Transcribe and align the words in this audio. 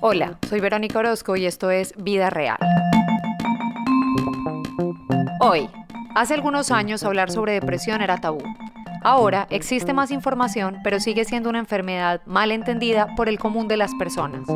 Hola, 0.00 0.38
soy 0.48 0.60
Verónica 0.60 1.00
Orozco 1.00 1.34
y 1.34 1.46
esto 1.46 1.70
es 1.70 1.94
Vida 1.96 2.30
Real. 2.30 2.58
Hoy, 5.40 5.68
hace 6.14 6.34
algunos 6.34 6.70
años 6.70 7.02
hablar 7.02 7.30
sobre 7.30 7.54
depresión 7.54 8.02
era 8.02 8.18
tabú. 8.18 8.42
Ahora 9.02 9.48
existe 9.50 9.92
más 9.92 10.12
información, 10.12 10.78
pero 10.84 11.00
sigue 11.00 11.24
siendo 11.24 11.48
una 11.48 11.58
enfermedad 11.58 12.20
mal 12.26 12.52
entendida 12.52 13.08
por 13.16 13.28
el 13.28 13.38
común 13.38 13.66
de 13.66 13.76
las 13.78 13.92
personas. 13.94 14.46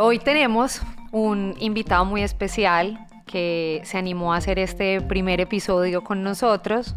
Hoy 0.00 0.18
tenemos 0.20 0.80
un 1.12 1.54
invitado 1.58 2.04
muy 2.04 2.22
especial 2.22 2.98
que 3.26 3.80
se 3.84 3.98
animó 3.98 4.32
a 4.32 4.38
hacer 4.38 4.58
este 4.58 5.00
primer 5.00 5.40
episodio 5.40 6.02
con 6.02 6.22
nosotros. 6.22 6.94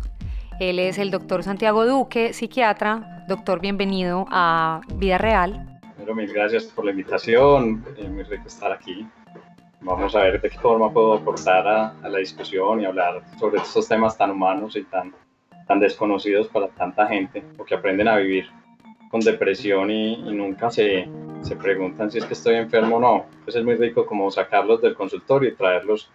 Él 0.59 0.79
es 0.79 0.97
el 0.97 1.11
doctor 1.11 1.43
Santiago 1.43 1.85
Duque, 1.85 2.33
psiquiatra. 2.33 3.25
Doctor, 3.27 3.59
bienvenido 3.59 4.25
a 4.29 4.81
Vida 4.95 5.17
Real. 5.17 5.79
Pero 5.97 6.15
mil 6.15 6.31
gracias 6.31 6.65
por 6.65 6.85
la 6.85 6.91
invitación, 6.91 7.83
es 7.97 8.09
muy 8.09 8.23
rico 8.23 8.47
estar 8.47 8.71
aquí. 8.71 9.05
Vamos 9.81 10.15
a 10.15 10.21
ver 10.21 10.39
de 10.39 10.49
qué 10.49 10.59
forma 10.59 10.91
puedo 10.91 11.15
aportar 11.15 11.67
a, 11.67 11.93
la 12.07 12.17
discusión 12.19 12.81
y 12.81 12.85
hablar 12.85 13.23
sobre 13.39 13.61
estos 13.61 13.87
temas 13.87 14.17
tan 14.17 14.31
humanos 14.31 14.75
y 14.75 14.83
tan, 14.83 15.13
tan 15.67 15.79
desconocidos 15.79 16.47
para 16.47 16.67
tanta 16.67 17.07
gente, 17.07 17.43
o 17.57 17.65
que 17.65 17.75
aprenden 17.75 18.07
a 18.07 18.17
vivir 18.17 18.47
con 19.09 19.19
depresión 19.21 19.89
y, 19.89 20.17
nunca 20.31 20.69
se, 20.69 21.07
se, 21.43 21.55
preguntan 21.55 22.11
si 22.11 22.17
es 22.17 22.25
que 22.25 22.33
estoy 22.33 22.55
enfermo 22.55 22.97
o 22.97 22.99
no. 22.99 23.25
Pues 23.43 23.55
es 23.55 23.63
muy 23.63 23.75
rico 23.75 24.05
como 24.05 24.29
sacarlos 24.31 24.81
del 24.81 24.95
consultorio 24.95 25.49
y 25.49 25.55
traerlos 25.55 26.09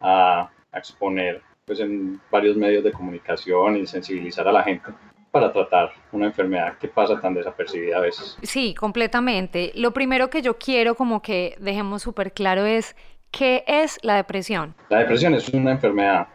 a, 0.00 0.50
a 0.72 0.78
exponer 0.78 1.42
pues, 1.64 1.80
en 1.80 2.20
varios 2.30 2.56
medios 2.56 2.84
de 2.84 2.92
comunicación 2.92 3.76
y 3.76 3.86
sensibilizar 3.86 4.46
a 4.48 4.52
la 4.52 4.62
gente 4.62 4.90
para 5.30 5.52
tratar 5.52 5.92
una 6.12 6.26
enfermedad 6.26 6.78
que 6.78 6.88
pasa 6.88 7.20
tan 7.20 7.34
desapercibida 7.34 7.98
a 7.98 8.00
veces. 8.00 8.38
Sí, 8.42 8.74
completamente. 8.74 9.72
Lo 9.74 9.92
primero 9.92 10.30
que 10.30 10.40
yo 10.40 10.56
quiero 10.56 10.94
como 10.94 11.20
que 11.20 11.56
dejemos 11.60 12.02
súper 12.02 12.32
claro 12.32 12.64
es 12.64 12.96
¿Qué 13.36 13.64
es 13.66 13.98
la 14.02 14.16
depresión? 14.16 14.74
La 14.88 15.00
depresión 15.00 15.34
es 15.34 15.48
una 15.50 15.72
enfermedad 15.72 16.28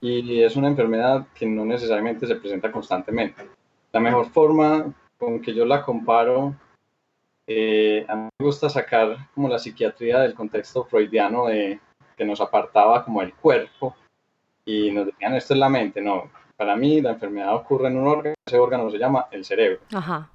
y 0.00 0.42
es 0.42 0.56
una 0.56 0.68
enfermedad 0.68 1.26
que 1.34 1.44
no 1.44 1.66
necesariamente 1.66 2.26
se 2.26 2.36
presenta 2.36 2.72
constantemente. 2.72 3.42
La 3.92 4.00
mejor 4.00 4.30
forma 4.30 4.94
con 5.18 5.40
que 5.40 5.52
yo 5.52 5.66
la 5.66 5.82
comparo, 5.82 6.54
eh, 7.50 8.04
a 8.06 8.14
mí 8.14 8.28
me 8.38 8.44
gusta 8.44 8.68
sacar 8.68 9.16
como 9.34 9.48
la 9.48 9.58
psiquiatría 9.58 10.18
del 10.20 10.34
contexto 10.34 10.84
freudiano 10.84 11.46
de 11.46 11.80
que 12.14 12.26
nos 12.26 12.42
apartaba 12.42 13.02
como 13.02 13.22
el 13.22 13.32
cuerpo 13.32 13.96
y 14.66 14.90
nos 14.90 15.06
decían 15.06 15.34
esto 15.34 15.54
es 15.54 15.60
la 15.60 15.70
mente. 15.70 16.02
No, 16.02 16.30
para 16.58 16.76
mí 16.76 17.00
la 17.00 17.12
enfermedad 17.12 17.54
ocurre 17.54 17.88
en 17.88 17.96
un 17.96 18.06
órgano, 18.06 18.34
ese 18.46 18.58
órgano 18.58 18.90
se 18.90 18.98
llama 18.98 19.28
el 19.30 19.46
cerebro. 19.46 19.80
Ajá. 19.94 20.28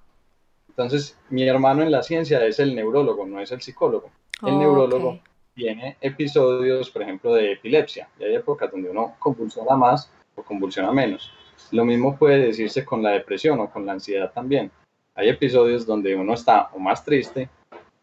Entonces, 0.70 1.16
mi 1.30 1.48
hermano 1.48 1.84
en 1.84 1.92
la 1.92 2.02
ciencia 2.02 2.44
es 2.44 2.58
el 2.58 2.74
neurólogo, 2.74 3.28
no 3.28 3.40
es 3.40 3.52
el 3.52 3.62
psicólogo. 3.62 4.10
El 4.42 4.58
neurólogo 4.58 5.20
tiene 5.54 5.98
episodios, 6.02 6.90
por 6.90 7.04
ejemplo, 7.04 7.36
de 7.36 7.52
epilepsia, 7.52 8.10
y 8.20 8.24
hay 8.24 8.36
épocas 8.36 8.72
donde 8.72 8.90
uno 8.90 9.14
convulsiona 9.20 9.76
más 9.76 10.12
o 10.34 10.42
convulsiona 10.42 10.92
menos. 10.92 11.32
Lo 11.70 11.86
mismo 11.86 12.18
puede 12.18 12.40
decirse 12.40 12.84
con 12.84 13.04
la 13.04 13.12
depresión 13.12 13.60
o 13.60 13.70
con 13.70 13.86
la 13.86 13.92
ansiedad 13.92 14.32
también. 14.34 14.72
Hay 15.16 15.30
episodios 15.30 15.86
donde 15.86 16.16
uno 16.16 16.34
está 16.34 16.70
o 16.74 16.80
más 16.80 17.04
triste 17.04 17.50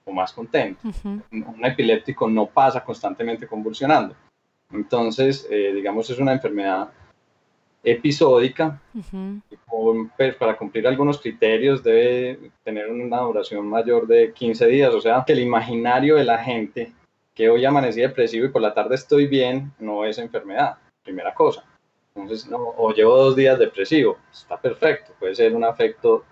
o 0.05 0.13
más 0.13 0.33
contento. 0.33 0.81
Un 1.33 1.65
epiléptico 1.65 2.29
no 2.29 2.47
pasa 2.47 2.85
constantemente 2.85 3.47
convulsionando. 3.47 4.15
Entonces, 4.73 5.47
eh, 5.51 5.73
digamos, 5.75 6.09
es 6.11 6.19
una 6.19 6.33
enfermedad 6.33 6.91
episódica. 7.83 8.81
Pues, 10.17 10.35
para 10.37 10.57
cumplir 10.57 10.87
algunos 10.87 11.21
criterios 11.21 11.83
debe 11.83 12.51
tener 12.63 12.91
una 12.91 13.21
duración 13.21 13.67
mayor 13.67 14.07
de 14.07 14.33
15 14.33 14.67
días, 14.67 14.95
o 14.95 15.01
sea, 15.01 15.25
que 15.27 15.33
el 15.33 15.41
imaginario 15.41 16.17
de 16.17 16.25
la 16.25 16.39
gente 16.39 16.93
que 17.35 17.49
hoy 17.49 17.65
amanecí 17.65 18.01
depresivo 18.01 18.47
y 18.47 18.51
por 18.51 18.63
la 18.63 18.75
tarde 18.75 18.97
estoy 18.97 19.27
bien 19.27 19.73
no 19.79 20.05
es 20.05 20.19
enfermedad, 20.19 20.77
primera 21.03 21.33
cosa. 21.35 21.65
Entonces, 22.15 22.49
no, 22.49 22.59
o 22.59 22.93
llevo 22.93 23.17
dos 23.17 23.37
días 23.37 23.59
depresivo, 23.59 24.19
está 24.31 24.61
perfecto, 24.61 25.13
puede 25.19 25.35
ser 25.35 25.55
un 25.55 25.65
afecto 25.65 26.25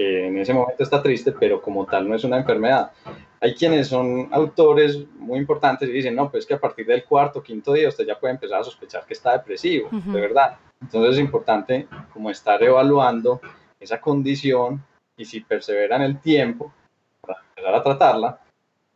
que 0.00 0.28
en 0.28 0.38
ese 0.38 0.54
momento 0.54 0.82
está 0.82 1.02
triste, 1.02 1.32
pero 1.32 1.60
como 1.60 1.84
tal 1.84 2.08
no 2.08 2.14
es 2.14 2.24
una 2.24 2.38
enfermedad. 2.38 2.90
Hay 3.38 3.54
quienes 3.54 3.88
son 3.88 4.28
autores 4.32 4.98
muy 5.18 5.38
importantes 5.38 5.90
y 5.90 5.92
dicen, 5.92 6.14
no, 6.14 6.30
pues 6.30 6.46
que 6.46 6.54
a 6.54 6.58
partir 6.58 6.86
del 6.86 7.04
cuarto, 7.04 7.42
quinto 7.42 7.74
día 7.74 7.90
usted 7.90 8.06
ya 8.06 8.18
puede 8.18 8.32
empezar 8.32 8.60
a 8.60 8.64
sospechar 8.64 9.04
que 9.04 9.12
está 9.12 9.32
depresivo, 9.32 9.90
de 9.92 10.18
verdad. 10.18 10.56
Entonces 10.80 11.16
es 11.16 11.20
importante 11.20 11.86
como 12.14 12.30
estar 12.30 12.62
evaluando 12.62 13.42
esa 13.78 14.00
condición 14.00 14.82
y 15.18 15.26
si 15.26 15.40
persevera 15.40 15.96
en 15.96 16.02
el 16.02 16.18
tiempo 16.18 16.72
para 17.20 17.40
empezar 17.50 17.74
a 17.74 17.82
tratarla. 17.82 18.40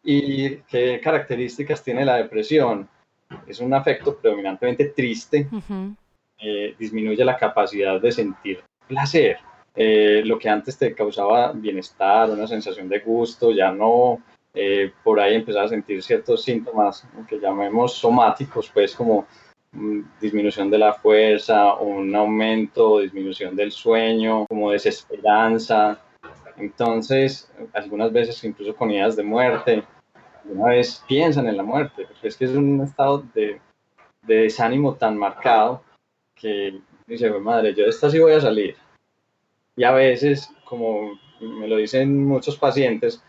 ¿Y 0.02 0.56
qué 0.62 1.02
características 1.04 1.82
tiene 1.82 2.06
la 2.06 2.16
depresión? 2.16 2.88
Es 3.46 3.60
un 3.60 3.74
afecto 3.74 4.16
predominantemente 4.16 4.86
triste, 4.86 5.48
eh, 6.38 6.74
disminuye 6.78 7.22
la 7.26 7.36
capacidad 7.36 8.00
de 8.00 8.10
sentir 8.10 8.64
placer. 8.88 9.36
Eh, 9.76 10.22
lo 10.24 10.38
que 10.38 10.48
antes 10.48 10.78
te 10.78 10.94
causaba 10.94 11.52
bienestar, 11.52 12.30
una 12.30 12.46
sensación 12.46 12.88
de 12.88 13.00
gusto, 13.00 13.50
ya 13.50 13.72
no, 13.72 14.22
eh, 14.54 14.92
por 15.02 15.18
ahí 15.18 15.34
empezar 15.34 15.64
a 15.64 15.68
sentir 15.68 16.00
ciertos 16.00 16.44
síntomas 16.44 17.04
que 17.28 17.40
llamemos 17.40 17.94
somáticos, 17.94 18.70
pues 18.72 18.94
como 18.94 19.26
mm, 19.72 20.00
disminución 20.20 20.70
de 20.70 20.78
la 20.78 20.92
fuerza, 20.92 21.74
un 21.74 22.14
aumento 22.14 23.00
disminución 23.00 23.56
del 23.56 23.72
sueño, 23.72 24.46
como 24.46 24.70
desesperanza. 24.70 25.98
Entonces, 26.56 27.50
algunas 27.72 28.12
veces 28.12 28.44
incluso 28.44 28.76
con 28.76 28.92
ideas 28.92 29.16
de 29.16 29.24
muerte, 29.24 29.82
una 30.44 30.66
vez 30.66 31.02
piensan 31.08 31.48
en 31.48 31.56
la 31.56 31.64
muerte, 31.64 32.06
es 32.22 32.36
que 32.36 32.44
es 32.44 32.52
un 32.52 32.80
estado 32.80 33.24
de, 33.34 33.60
de 34.22 34.34
desánimo 34.42 34.94
tan 34.94 35.16
marcado 35.16 35.82
que 36.34 36.80
dice, 37.08 37.28
madre, 37.30 37.74
yo 37.74 37.84
de 37.84 37.90
esta 37.90 38.08
sí 38.08 38.20
voy 38.20 38.34
a 38.34 38.40
salir. 38.40 38.76
Y 39.76 39.84
a 39.84 39.92
veces, 39.92 40.50
como 40.64 41.18
me 41.40 41.68
lo 41.68 41.76
dicen 41.76 42.24
muchos 42.24 42.56
pacientes, 42.56 43.22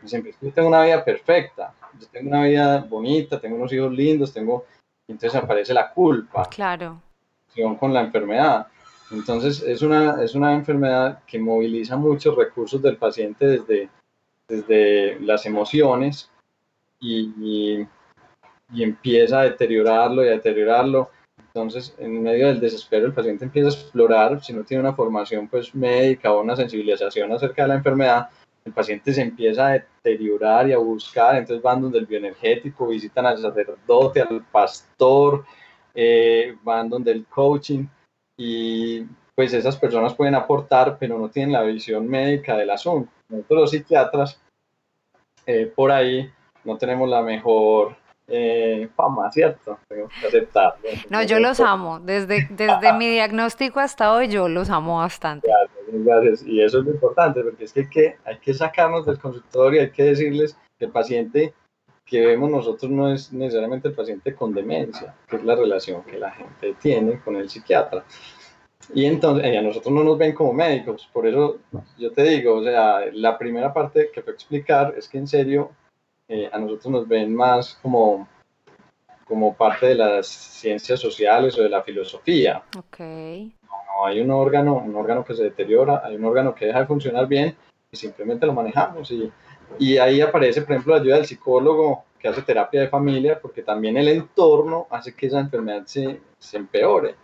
dicen, 0.00 0.24
yo 0.40 0.52
tengo 0.52 0.68
una 0.68 0.84
vida 0.84 1.04
perfecta, 1.04 1.74
yo 1.98 2.06
tengo 2.08 2.30
una 2.30 2.44
vida 2.44 2.78
bonita, 2.88 3.40
tengo 3.40 3.56
unos 3.56 3.72
hijos 3.72 3.92
lindos, 3.92 4.32
tengo... 4.32 4.64
Entonces 5.08 5.42
aparece 5.42 5.74
la 5.74 5.92
culpa. 5.92 6.48
Claro. 6.48 7.00
Con 7.78 7.92
la 7.92 8.00
enfermedad. 8.00 8.68
Entonces 9.12 9.62
es 9.62 9.82
una, 9.82 10.22
es 10.22 10.34
una 10.34 10.54
enfermedad 10.54 11.22
que 11.26 11.38
moviliza 11.38 11.96
muchos 11.96 12.34
recursos 12.34 12.80
del 12.80 12.96
paciente 12.96 13.46
desde, 13.46 13.90
desde 14.48 15.20
las 15.20 15.44
emociones 15.44 16.30
y, 16.98 17.86
y, 18.72 18.82
empieza 18.82 19.40
a 19.40 19.44
deteriorarlo 19.44 20.24
y 20.24 20.28
a 20.28 20.32
deteriorarlo. 20.32 21.10
Entonces, 21.38 21.94
en 21.98 22.22
medio 22.22 22.46
del 22.46 22.60
desespero, 22.60 23.06
el 23.06 23.12
paciente 23.12 23.44
empieza 23.44 23.68
a 23.68 23.72
explorar, 23.72 24.42
si 24.42 24.52
no 24.52 24.64
tiene 24.64 24.82
una 24.82 24.94
formación 24.94 25.48
pues, 25.48 25.74
médica 25.74 26.32
o 26.32 26.40
una 26.40 26.56
sensibilización 26.56 27.30
acerca 27.32 27.62
de 27.62 27.68
la 27.68 27.74
enfermedad, 27.74 28.30
el 28.64 28.72
paciente 28.72 29.12
se 29.12 29.22
empieza 29.22 29.66
a 29.66 29.70
deteriorar 29.72 30.68
y 30.68 30.72
a 30.72 30.78
buscar, 30.78 31.36
entonces 31.36 31.62
van 31.62 31.82
donde 31.82 31.98
el 31.98 32.06
bioenergético, 32.06 32.86
visitan 32.86 33.26
al 33.26 33.38
sacerdote, 33.38 34.20
al 34.20 34.44
pastor, 34.50 35.44
eh, 35.94 36.56
van 36.62 36.88
donde 36.88 37.12
el 37.12 37.26
coaching 37.26 37.86
y 38.36 39.04
pues 39.34 39.52
esas 39.52 39.76
personas 39.76 40.14
pueden 40.14 40.34
aportar, 40.34 40.96
pero 40.98 41.18
no 41.18 41.28
tienen 41.28 41.52
la 41.52 41.62
visión 41.62 42.06
médica 42.08 42.56
del 42.56 42.70
asunto. 42.70 43.10
Nosotros 43.28 43.60
los 43.60 43.70
psiquiatras, 43.70 44.40
eh, 45.46 45.72
por 45.74 45.90
ahí, 45.90 46.30
no 46.64 46.76
tenemos 46.76 47.08
la 47.08 47.22
mejor 47.22 47.96
eh, 48.34 48.88
fama, 48.96 49.30
¿cierto? 49.30 49.78
Tenemos 49.86 50.10
que 50.18 50.26
aceptarlo. 50.26 50.88
No, 51.10 51.22
yo 51.22 51.38
los 51.38 51.60
amo. 51.60 52.00
Desde, 52.00 52.48
desde 52.50 52.92
mi 52.94 53.06
diagnóstico 53.10 53.78
hasta 53.78 54.10
hoy, 54.14 54.28
yo 54.28 54.48
los 54.48 54.70
amo 54.70 54.98
bastante. 54.98 55.46
Gracias, 55.46 56.04
gracias. 56.04 56.42
Y 56.46 56.62
eso 56.62 56.78
es 56.78 56.86
lo 56.86 56.92
importante, 56.92 57.42
porque 57.42 57.64
es 57.64 57.72
que 57.74 57.80
hay 57.80 57.88
que, 57.88 58.16
hay 58.24 58.38
que 58.38 58.54
sacarnos 58.54 59.04
del 59.04 59.18
consultorio, 59.18 59.82
hay 59.82 59.90
que 59.90 60.04
decirles 60.04 60.56
que 60.78 60.86
el 60.86 60.90
paciente 60.90 61.52
que 62.06 62.24
vemos 62.24 62.50
nosotros 62.50 62.90
no 62.90 63.12
es 63.12 63.34
necesariamente 63.34 63.88
el 63.88 63.94
paciente 63.94 64.34
con 64.34 64.54
demencia, 64.54 65.14
que 65.28 65.36
es 65.36 65.44
la 65.44 65.54
relación 65.54 66.02
que 66.02 66.18
la 66.18 66.30
gente 66.30 66.74
tiene 66.80 67.20
con 67.20 67.36
el 67.36 67.50
psiquiatra. 67.50 68.02
Y 68.94 69.04
entonces, 69.04 69.56
a 69.56 69.60
nosotros 69.60 69.92
no 69.92 70.02
nos 70.02 70.16
ven 70.16 70.34
como 70.34 70.54
médicos, 70.54 71.08
por 71.12 71.26
eso 71.26 71.58
yo 71.98 72.10
te 72.12 72.22
digo, 72.22 72.54
o 72.54 72.64
sea, 72.64 73.00
la 73.12 73.36
primera 73.36 73.74
parte 73.74 74.10
que 74.12 74.22
fue 74.22 74.32
explicar 74.32 74.94
es 74.96 75.06
que 75.06 75.18
en 75.18 75.26
serio 75.26 75.70
eh, 76.32 76.48
a 76.50 76.58
nosotros 76.58 76.90
nos 76.90 77.06
ven 77.06 77.34
más 77.34 77.78
como, 77.82 78.26
como 79.26 79.54
parte 79.54 79.88
de 79.88 79.94
las 79.94 80.26
ciencias 80.26 80.98
sociales 80.98 81.58
o 81.58 81.62
de 81.62 81.68
la 81.68 81.82
filosofía. 81.82 82.62
Okay. 82.74 83.54
No, 83.62 84.06
hay 84.06 84.22
un 84.22 84.30
órgano, 84.30 84.76
un 84.76 84.96
órgano 84.96 85.26
que 85.26 85.34
se 85.34 85.42
deteriora, 85.42 86.00
hay 86.02 86.16
un 86.16 86.24
órgano 86.24 86.54
que 86.54 86.64
deja 86.64 86.80
de 86.80 86.86
funcionar 86.86 87.26
bien 87.26 87.54
y 87.90 87.96
simplemente 87.98 88.46
lo 88.46 88.54
manejamos. 88.54 89.10
Y, 89.10 89.30
y 89.78 89.98
ahí 89.98 90.22
aparece, 90.22 90.62
por 90.62 90.72
ejemplo, 90.72 90.94
la 90.94 91.02
ayuda 91.02 91.16
del 91.16 91.26
psicólogo, 91.26 92.04
que 92.18 92.28
hace 92.28 92.40
terapia 92.40 92.80
de 92.80 92.88
familia, 92.88 93.38
porque 93.38 93.62
también 93.62 93.98
el 93.98 94.08
entorno 94.08 94.86
hace 94.88 95.14
que 95.14 95.26
esa 95.26 95.38
enfermedad 95.38 95.82
se, 95.84 96.18
se 96.38 96.56
empeore. 96.56 97.14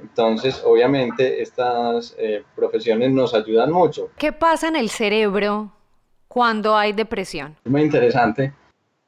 Entonces, 0.00 0.62
obviamente, 0.64 1.42
estas 1.42 2.14
eh, 2.18 2.44
profesiones 2.54 3.10
nos 3.10 3.34
ayudan 3.34 3.72
mucho. 3.72 4.10
¿Qué 4.16 4.30
pasa 4.30 4.68
en 4.68 4.76
el 4.76 4.90
cerebro 4.90 5.72
cuando 6.34 6.76
hay 6.76 6.92
depresión? 6.92 7.54
Es 7.64 7.70
muy 7.70 7.82
interesante 7.82 8.52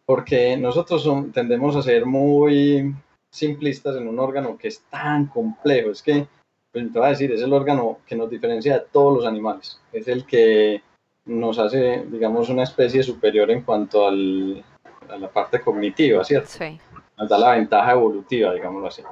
porque 0.05 0.57
nosotros 0.57 1.11
tendemos 1.33 1.75
a 1.75 1.83
ser 1.83 2.07
muy 2.07 2.95
simplistas 3.29 3.97
en 3.97 4.07
un 4.07 4.21
órgano 4.21 4.57
que 4.57 4.69
es 4.69 4.81
tan 4.89 5.27
complejo. 5.27 5.91
Es 5.91 6.05
que, 6.05 6.29
pues 6.71 6.93
te 6.93 6.97
voy 6.97 7.09
a 7.09 7.11
decir, 7.11 7.33
es 7.33 7.43
el 7.43 7.53
órgano 7.53 7.99
que 8.07 8.15
nos 8.15 8.31
diferencia 8.31 8.75
de 8.75 8.85
todos 8.93 9.13
los 9.13 9.27
animales. 9.27 9.81
Es 9.93 10.07
el 10.07 10.25
que 10.25 10.83
nos 11.25 11.59
hace, 11.59 12.05
digamos, 12.07 12.49
una 12.49 12.63
especie 12.63 13.03
superior 13.03 13.51
en 13.51 13.63
cuanto 13.63 14.07
al, 14.07 14.65
a 15.09 15.17
la 15.17 15.29
parte 15.29 15.61
cognitiva, 15.61 16.23
¿cierto? 16.23 16.51
Sí. 16.51 16.79
Nos 17.19 17.29
da 17.29 17.39
la 17.39 17.57
ventaja 17.57 17.91
evolutiva, 17.91 18.55
digámoslo 18.55 18.87
así. 18.87 19.03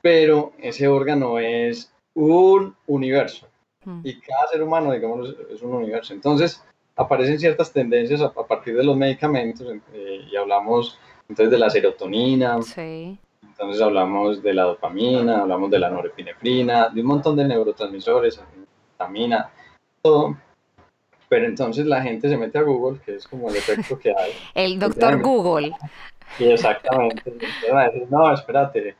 Pero 0.00 0.52
ese 0.56 0.88
órgano 0.88 1.38
es 1.38 1.92
un 2.14 2.74
universo. 2.86 3.46
Mm. 3.84 4.00
Y 4.02 4.18
cada 4.18 4.46
ser 4.46 4.62
humano, 4.62 4.92
digamos, 4.92 5.36
es 5.50 5.60
un 5.60 5.74
universo. 5.74 6.14
Entonces, 6.14 6.64
aparecen 6.98 7.38
ciertas 7.38 7.72
tendencias 7.72 8.20
a, 8.20 8.32
partir 8.32 8.76
de 8.76 8.84
los 8.84 8.96
medicamentos 8.96 9.66
eh, 9.92 10.26
y 10.30 10.36
hablamos 10.36 10.98
entonces 11.28 11.50
de 11.52 11.58
la 11.58 11.70
serotonina, 11.70 12.60
sí. 12.62 13.16
entonces 13.42 13.80
hablamos 13.80 14.42
de 14.42 14.52
la 14.52 14.64
dopamina, 14.64 15.42
hablamos 15.42 15.70
de 15.70 15.78
la 15.78 15.90
norepinefrina, 15.90 16.88
de 16.88 17.00
un 17.00 17.06
montón 17.06 17.36
de 17.36 17.44
neurotransmisores, 17.44 18.40
vitamina, 18.92 19.50
todo. 20.02 20.36
Pero 21.28 21.46
entonces 21.46 21.86
la 21.86 22.02
gente 22.02 22.28
se 22.28 22.36
mete 22.36 22.58
a 22.58 22.62
Google, 22.62 23.00
que 23.04 23.16
es 23.16 23.28
como 23.28 23.50
el 23.50 23.56
efecto 23.56 23.98
que 23.98 24.10
hay. 24.10 24.32
el 24.54 24.78
doctor 24.78 25.20
Google. 25.20 25.72
Sí, 26.36 26.50
exactamente. 26.50 27.32
no, 28.08 28.32
espérate, 28.32 28.96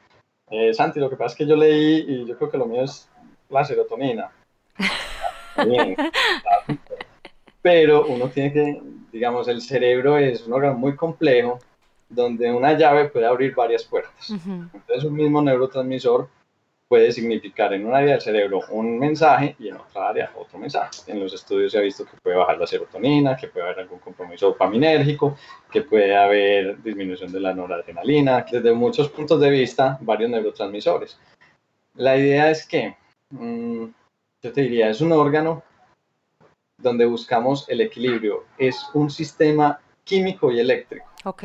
eh, 0.51 0.73
Santi, 0.73 1.01
lo 1.01 1.11
que 1.11 1.17
pasa 1.17 1.33
es 1.33 1.39
que 1.39 1.47
yo 1.47 1.57
leí 1.57 2.05
y 2.07 2.27
yo 2.27 2.37
creo 2.37 2.51
que 2.51 2.59
lo 2.59 2.67
mío 2.67 2.83
es 2.83 3.09
la 3.49 3.65
serotonina. 3.65 4.31
Bien, 5.67 5.97
pero 7.69 8.07
uno 8.07 8.31
tiene 8.31 8.51
que, 8.51 8.81
digamos, 9.13 9.47
el 9.47 9.61
cerebro 9.61 10.17
es 10.17 10.47
un 10.47 10.55
órgano 10.55 10.79
muy 10.79 10.97
complejo 10.97 11.59
donde 12.09 12.51
una 12.51 12.73
llave 12.73 13.11
puede 13.11 13.27
abrir 13.27 13.55
varias 13.55 13.85
puertas. 13.85 14.31
Entonces 14.31 15.05
un 15.05 15.13
mismo 15.13 15.43
neurotransmisor 15.43 16.31
puede 16.89 17.13
significar 17.13 17.75
en 17.75 17.85
un 17.85 17.95
área 17.95 18.13
del 18.13 18.23
cerebro 18.23 18.63
un 18.71 18.99
mensaje 18.99 19.55
y 19.59 19.69
en 19.69 19.77
otra 19.77 20.09
área 20.09 20.33
otro 20.35 20.59
mensaje. 20.59 20.93
En 21.09 21.21
los 21.21 21.35
estudios 21.35 21.73
se 21.73 21.77
ha 21.77 21.83
visto 21.83 22.07
que 22.07 22.17
puede 22.23 22.39
bajar 22.39 22.57
la 22.57 22.67
serotonina, 22.67 23.37
que 23.37 23.49
puede 23.49 23.67
haber 23.67 23.81
algún 23.81 23.99
compromiso 23.99 24.47
dopaminérgico, 24.47 25.37
que 25.71 25.83
puede 25.83 26.17
haber 26.17 26.83
disminución 26.83 27.31
de 27.31 27.41
la 27.41 27.53
noradrenalina, 27.53 28.47
desde 28.51 28.73
muchos 28.73 29.11
puntos 29.11 29.39
de 29.43 29.51
vista, 29.51 29.99
varios 30.01 30.31
neurotransmisores. 30.31 31.19
La 31.97 32.17
idea 32.17 32.51
es 32.51 32.67
que, 32.67 32.97
mm, 33.29 33.85
yo 34.41 34.53
te 34.55 34.63
diría, 34.63 34.89
es 34.89 35.03
un 35.03 35.13
órgano 35.13 35.65
donde 36.79 37.07
buscamos 37.07 37.69
el 37.69 37.81
equilibrio. 37.81 38.45
Es 38.57 38.89
un 38.95 39.11
sistema 39.11 39.81
químico 40.05 40.51
y 40.51 40.61
eléctrico. 40.61 41.07
Ok. 41.25 41.45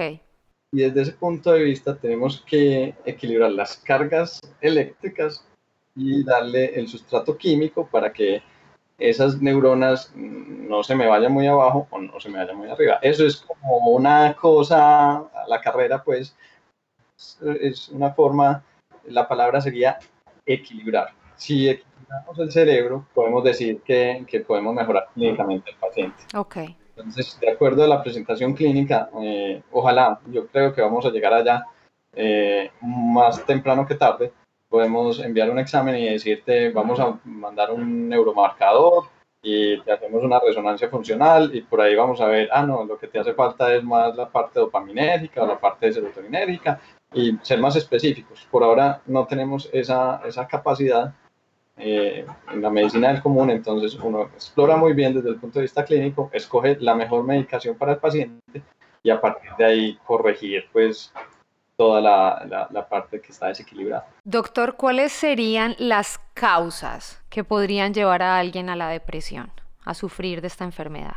Y 0.72 0.78
desde 0.78 1.02
ese 1.02 1.12
punto 1.14 1.52
de 1.52 1.64
vista 1.64 1.96
tenemos 1.96 2.44
que 2.48 2.96
equilibrar 3.06 3.52
las 3.52 3.78
cargas 3.78 4.40
eléctricas 4.62 5.46
y 5.96 6.24
darle 6.24 6.80
el 6.80 6.88
sustrato 6.88 7.38
químico 7.38 7.88
para 7.88 8.12
que 8.12 8.42
esas 8.98 9.42
neuronas 9.42 10.12
no 10.16 10.84
se 10.84 10.96
me 10.96 11.08
vayan 11.08 11.32
muy 11.32 11.48
abajo 11.48 11.88
o 11.90 12.00
no 12.00 12.20
se 12.20 12.30
me 12.30 12.38
vayan 12.38 12.58
muy 12.58 12.70
arriba. 12.70 13.00
Eso 13.02 13.26
es 13.26 13.38
como 13.38 13.90
una 13.90 14.36
cosa, 14.36 15.18
a 15.18 15.48
la 15.48 15.62
carrera 15.62 16.04
pues 16.04 16.36
es 17.62 17.90
una 17.90 18.12
forma, 18.14 18.64
la 19.06 19.28
palabra 19.28 19.62
sería 19.62 20.00
equilibrar. 20.46 21.10
Si 21.36 21.80
el 22.38 22.52
cerebro, 22.52 23.06
podemos 23.14 23.44
decir 23.44 23.82
que, 23.82 24.26
que 24.28 24.40
podemos 24.42 24.74
mejorar 24.74 25.08
clínicamente 25.14 25.72
al 25.72 25.78
paciente. 25.78 26.24
Ok. 26.36 26.58
Entonces, 26.96 27.40
de 27.40 27.50
acuerdo 27.50 27.84
a 27.84 27.88
la 27.88 28.04
presentación 28.04 28.54
clínica, 28.54 29.10
eh, 29.22 29.62
ojalá, 29.72 30.20
yo 30.28 30.48
creo 30.48 30.74
que 30.74 30.82
vamos 30.82 31.06
a 31.06 31.10
llegar 31.10 31.34
allá 31.34 31.66
eh, 32.16 32.72
más 32.82 33.44
temprano 33.46 33.86
que 33.86 33.96
tarde. 33.96 34.32
Podemos 34.70 35.20
enviar 35.20 35.50
un 35.50 35.60
examen 35.60 35.96
y 35.96 36.10
decirte, 36.10 36.72
vamos 36.72 37.00
a 37.00 37.20
mandar 37.24 37.72
un 37.72 38.10
neuromarcador 38.10 39.06
y 39.42 39.80
te 39.82 39.92
hacemos 39.92 40.24
una 40.24 40.40
resonancia 40.40 40.90
funcional 40.90 41.54
y 41.54 41.62
por 41.62 41.82
ahí 41.82 41.96
vamos 41.96 42.22
a 42.22 42.28
ver, 42.28 42.48
ah, 42.52 42.66
no, 42.66 42.86
lo 42.86 42.98
que 42.98 43.08
te 43.08 43.20
hace 43.20 43.34
falta 43.34 43.74
es 43.76 43.84
más 43.84 44.16
la 44.16 44.30
parte 44.30 44.60
dopaminérgica 44.60 45.44
o 45.44 45.48
la 45.48 45.60
parte 45.60 45.92
serotoninérgica 45.92 46.80
y 47.14 47.38
ser 47.42 47.60
más 47.60 47.76
específicos. 47.76 48.48
Por 48.50 48.64
ahora 48.64 49.02
no 49.06 49.28
tenemos 49.28 49.70
esa, 49.74 50.22
esa 50.26 50.48
capacidad 50.48 51.14
eh, 51.78 52.26
en 52.52 52.62
la 52.62 52.70
medicina 52.70 53.12
del 53.12 53.22
común, 53.22 53.50
entonces 53.50 53.96
uno 53.96 54.24
explora 54.34 54.78
muy 54.78 54.94
bien 54.94 55.14
desde 55.14 55.30
el 55.30 55.38
punto 55.38 55.60
de 55.60 55.64
vista 55.64 55.84
clínico, 55.84 56.30
escoge 56.32 56.78
la 56.80 56.94
mejor 56.94 57.24
medicación 57.24 57.76
para 57.76 57.94
el 57.94 57.98
paciente 57.98 58.62
y 59.02 59.10
a 59.10 59.20
partir 59.20 59.52
de 59.58 59.66
ahí 59.66 59.98
corregir 60.06 60.66
pues 60.72 61.12
toda 61.76 62.00
la, 62.00 62.70
la, 62.72 62.88
parte 62.88 63.20
que 63.20 63.32
está 63.32 63.48
desequilibrada. 63.48 64.08
Doctor, 64.24 64.76
¿cuáles 64.76 65.12
serían 65.12 65.76
las 65.80 66.20
causas 66.36 67.22
que 67.30 67.44
podrían 67.44 67.94
llevar 67.94 68.22
a 68.22 68.38
alguien 68.38 68.70
a 68.70 68.76
la 68.76 68.90
depresión, 68.90 69.52
a 69.84 69.96
sufrir 69.96 70.42
de 70.42 70.48
esta 70.48 70.64
enfermedad? 70.64 71.16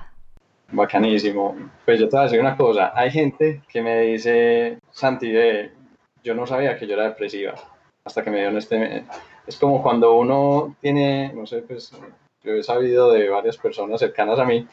Bacanísimo. 0.72 1.54
Pues 1.84 2.00
yo 2.00 2.08
te 2.08 2.16
voy 2.16 2.20
a 2.20 2.24
decir 2.24 2.40
una 2.40 2.56
cosa. 2.56 2.92
Hay 2.94 3.10
gente 3.10 3.62
que 3.68 3.82
me 3.82 4.00
dice, 4.00 4.78
Santi, 4.90 5.30
yo 6.24 6.34
no 6.34 6.46
sabía 6.46 6.76
que 6.76 6.86
yo 6.86 6.94
era 6.94 7.04
depresiva 7.04 7.54
hasta 8.04 8.22
que 8.22 8.30
me 8.30 8.38
dio 8.38 8.48
en 8.48 8.56
este 8.56 9.04
es 9.46 9.56
como 9.56 9.82
cuando 9.82 10.14
uno 10.14 10.76
tiene, 10.80 11.32
no 11.32 11.46
sé, 11.46 11.62
pues 11.62 11.92
yo 12.42 12.52
he 12.52 12.62
sabido 12.62 13.12
de 13.12 13.28
varias 13.28 13.56
personas 13.56 14.00
cercanas 14.00 14.38
a 14.38 14.44
mí, 14.44 14.66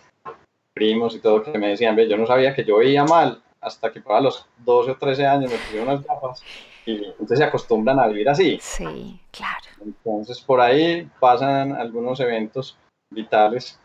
primos 0.74 1.16
y 1.16 1.20
todo, 1.20 1.44
que 1.44 1.58
me 1.58 1.70
decían, 1.70 1.96
ve, 1.96 2.08
yo 2.08 2.18
no 2.18 2.25
sabía 2.25 2.56
que 2.56 2.64
yo 2.64 2.78
veía 2.78 3.04
mal 3.04 3.42
hasta 3.62 3.92
que 3.92 4.02
a 4.06 4.22
los 4.22 4.46
12 4.58 4.92
o 4.92 4.98
13 4.98 5.25
años 5.25 5.52
me 5.52 5.58
pusieron 5.58 5.88
unas 5.88 6.04
gafas 6.04 6.44
y 6.86 7.06
entonces 7.06 7.40
se 7.40 7.46
acostumbran 7.46 8.00
a 8.00 8.08
vivir 8.08 8.28
así. 8.28 8.58
Sí, 8.62 9.20
claro. 9.31 9.66
Entonces 9.84 10.42
por 10.42 10.60
ahí 10.60 11.10
pasan 11.20 11.74
algunos 11.74 12.20
eventos 12.20 12.78
vitales 13.10 13.80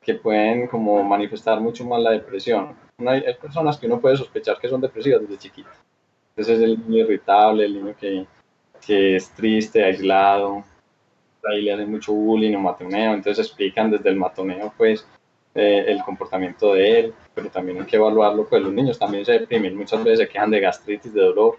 que 0.00 0.14
pueden 0.14 0.68
como 0.68 1.02
manifestar 1.02 1.60
mucho 1.60 1.84
más 1.84 2.00
la 2.00 2.10
depresión. 2.10 2.76
hay, 2.98 3.24
hay, 3.24 3.34
personas 3.34 3.78
que 3.78 3.86
uno 3.86 4.00
puede 4.00 4.16
sospechar 4.16 4.58
que 4.58 4.68
son 4.68 4.80
depresivas 4.80 5.22
desde 5.22 5.38
chiquito. 5.38 5.70
Ese 6.36 6.54
es 6.54 6.60
el 6.60 6.78
niño 6.88 7.04
irritable, 7.04 7.64
el 7.64 7.74
niño 7.74 7.94
que 7.98 8.26
que 8.84 9.16
es 9.16 9.30
triste, 9.30 9.84
aislado, 9.84 10.64
ahí 11.44 11.62
le 11.62 11.72
hacen 11.72 11.90
mucho 11.90 12.12
bullying 12.12 12.54
o 12.54 12.60
matoneo, 12.60 13.14
entonces 13.14 13.46
explican 13.46 13.90
desde 13.90 14.10
el 14.10 14.16
matoneo 14.16 14.72
pues 14.76 15.06
eh, 15.54 15.84
el 15.86 16.02
comportamiento 16.02 16.74
de 16.74 17.00
él, 17.00 17.14
pero 17.34 17.50
también 17.50 17.80
hay 17.80 17.86
que 17.86 17.96
evaluarlo, 17.96 18.46
pues 18.48 18.62
los 18.62 18.72
niños 18.72 18.98
también 18.98 19.24
se 19.24 19.32
deprimen, 19.32 19.76
muchas 19.76 20.02
veces 20.02 20.20
se 20.20 20.28
quejan 20.28 20.50
de 20.50 20.60
gastritis, 20.60 21.12
de 21.12 21.20
dolor, 21.20 21.58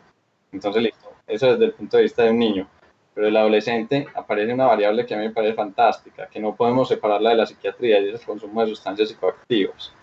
entonces 0.51 0.83
listo, 0.83 1.11
eso 1.27 1.51
desde 1.51 1.65
el 1.65 1.73
punto 1.73 1.97
de 1.97 2.03
vista 2.03 2.23
de 2.23 2.31
un 2.31 2.39
niño, 2.39 2.67
pero 3.13 3.27
el 3.27 3.37
adolescente 3.37 4.07
aparece 4.15 4.53
una 4.53 4.65
variable 4.65 5.05
que 5.05 5.13
a 5.13 5.17
mí 5.17 5.27
me 5.27 5.33
parece 5.33 5.53
fantástica, 5.53 6.27
que 6.27 6.39
no 6.39 6.55
podemos 6.55 6.87
separarla 6.87 7.29
de 7.31 7.35
la 7.35 7.45
psiquiatría 7.45 7.99
y 7.99 8.09
es 8.09 8.21
el 8.21 8.25
consumo 8.25 8.61
de 8.61 8.67
sustancias 8.69 9.09
psicoactivas. 9.09 9.93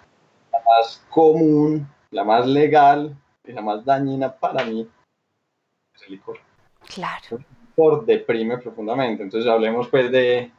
La 0.53 0.59
más 0.61 1.05
común, 1.11 1.89
la 2.11 2.23
más 2.23 2.47
legal 2.47 3.17
y 3.45 3.53
la 3.53 3.63
más 3.63 3.85
dañina 3.85 4.33
para 4.33 4.65
mí 4.65 4.89
es 5.95 6.03
el 6.03 6.13
licor. 6.13 6.39
Claro. 6.95 7.45
Por 7.75 8.05
deprime 8.05 8.59
profundamente. 8.59 9.23
Entonces 9.23 9.51
hablemos 9.51 9.89
pues 9.89 10.11
de, 10.11 10.51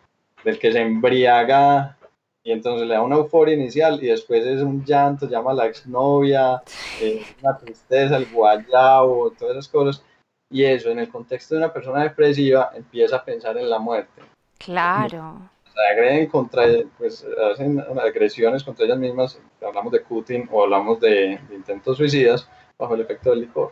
del 0.44 0.60
que 0.60 0.72
se 0.72 0.82
embriaga 0.82 1.98
y 2.44 2.52
entonces 2.52 2.88
le 2.88 2.96
da 2.96 3.04
una 3.04 3.18
euforia 3.18 3.54
inicial 3.54 4.04
y 4.04 4.08
después 4.08 4.46
es 4.46 4.62
un 4.62 4.84
llanto, 4.84 5.28
llama 5.28 5.52
a 5.52 5.56
la 5.56 5.66
exnovia, 5.68 6.62
eh, 7.00 7.24
una 7.42 7.58
tristeza, 7.58 8.18
el 8.18 8.26
guayabo, 8.32 9.32
todas 9.32 9.58
esas 9.58 9.68
cosas. 9.68 10.04
Y 10.50 10.64
eso, 10.64 10.90
en 10.90 11.00
el 11.00 11.10
contexto 11.10 11.56
de 11.56 11.60
una 11.60 11.72
persona 11.72 12.04
depresiva, 12.04 12.72
empieza 12.76 13.18
a 13.18 13.24
pensar 13.24 13.58
en 13.58 13.70
la 13.70 13.80
muerte. 13.80 14.22
Claro. 14.58 15.50
Se 15.74 15.94
agreden 15.94 16.28
contra, 16.28 16.64
pues 16.98 17.26
hacen 17.54 17.82
agresiones 18.02 18.64
contra 18.64 18.86
ellas 18.86 18.98
mismas, 18.98 19.40
hablamos 19.66 19.94
de 19.94 20.02
cutting 20.02 20.50
o 20.52 20.64
hablamos 20.64 21.00
de 21.00 21.40
intentos 21.52 21.98
suicidas 21.98 22.50
bajo 22.78 22.96
el 22.96 23.02
efecto 23.02 23.30
del 23.30 23.42
licor. 23.42 23.72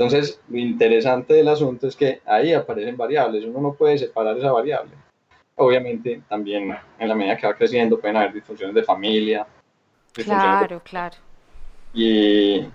Entonces, 0.00 0.40
lo 0.48 0.56
interesante 0.56 1.34
del 1.34 1.48
asunto 1.48 1.86
es 1.86 1.94
que 1.94 2.22
ahí 2.24 2.54
aparecen 2.54 2.96
variables, 2.96 3.44
uno 3.44 3.60
no 3.60 3.74
puede 3.74 3.98
separar 3.98 4.34
esa 4.38 4.50
variable. 4.50 4.92
Obviamente, 5.56 6.22
también 6.26 6.74
en 6.98 7.06
la 7.06 7.14
medida 7.14 7.36
que 7.36 7.46
va 7.46 7.52
creciendo 7.52 8.00
pueden 8.00 8.16
haber 8.16 8.32
disfunciones 8.32 8.74
de 8.74 8.82
familia. 8.82 9.46
Claro, 10.14 10.80
claro. 10.82 11.18
Y, 11.92 12.66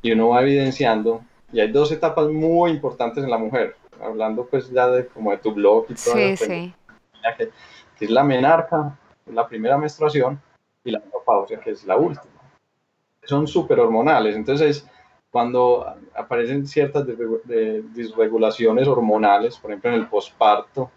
y 0.00 0.12
uno 0.12 0.28
va 0.28 0.42
evidenciando, 0.42 1.24
y 1.52 1.58
hay 1.58 1.72
dos 1.72 1.90
etapas 1.90 2.28
muy 2.28 2.70
importantes 2.70 3.24
en 3.24 3.30
la 3.30 3.38
mujer, 3.38 3.74
hablando 4.00 4.46
pues 4.46 4.70
ya 4.70 4.86
de 4.86 5.08
como 5.08 5.32
de 5.32 5.38
tu 5.38 5.52
blog 5.52 5.86
y 5.88 5.94
todo. 5.94 6.14
Sí, 6.14 6.36
sí. 6.36 6.74
Que, 7.36 7.50
es 7.98 8.10
la 8.10 8.22
menarca, 8.22 8.96
la 9.26 9.48
primera 9.48 9.76
menstruación, 9.76 10.40
y 10.84 10.92
la 10.92 11.00
menopausia, 11.00 11.58
que 11.58 11.70
es 11.70 11.84
la 11.84 11.96
última. 11.96 12.32
son 13.24 13.48
súper 13.48 13.80
hormonales. 13.80 14.36
Entonces, 14.36 14.86
cuando 15.32 15.96
aparecen 16.14 16.66
ciertas 16.66 17.06
disregulaciones 17.06 18.86
hormonales, 18.86 19.56
por 19.56 19.70
ejemplo 19.70 19.90
en 19.90 20.00
el 20.00 20.06
posparto, 20.06 20.90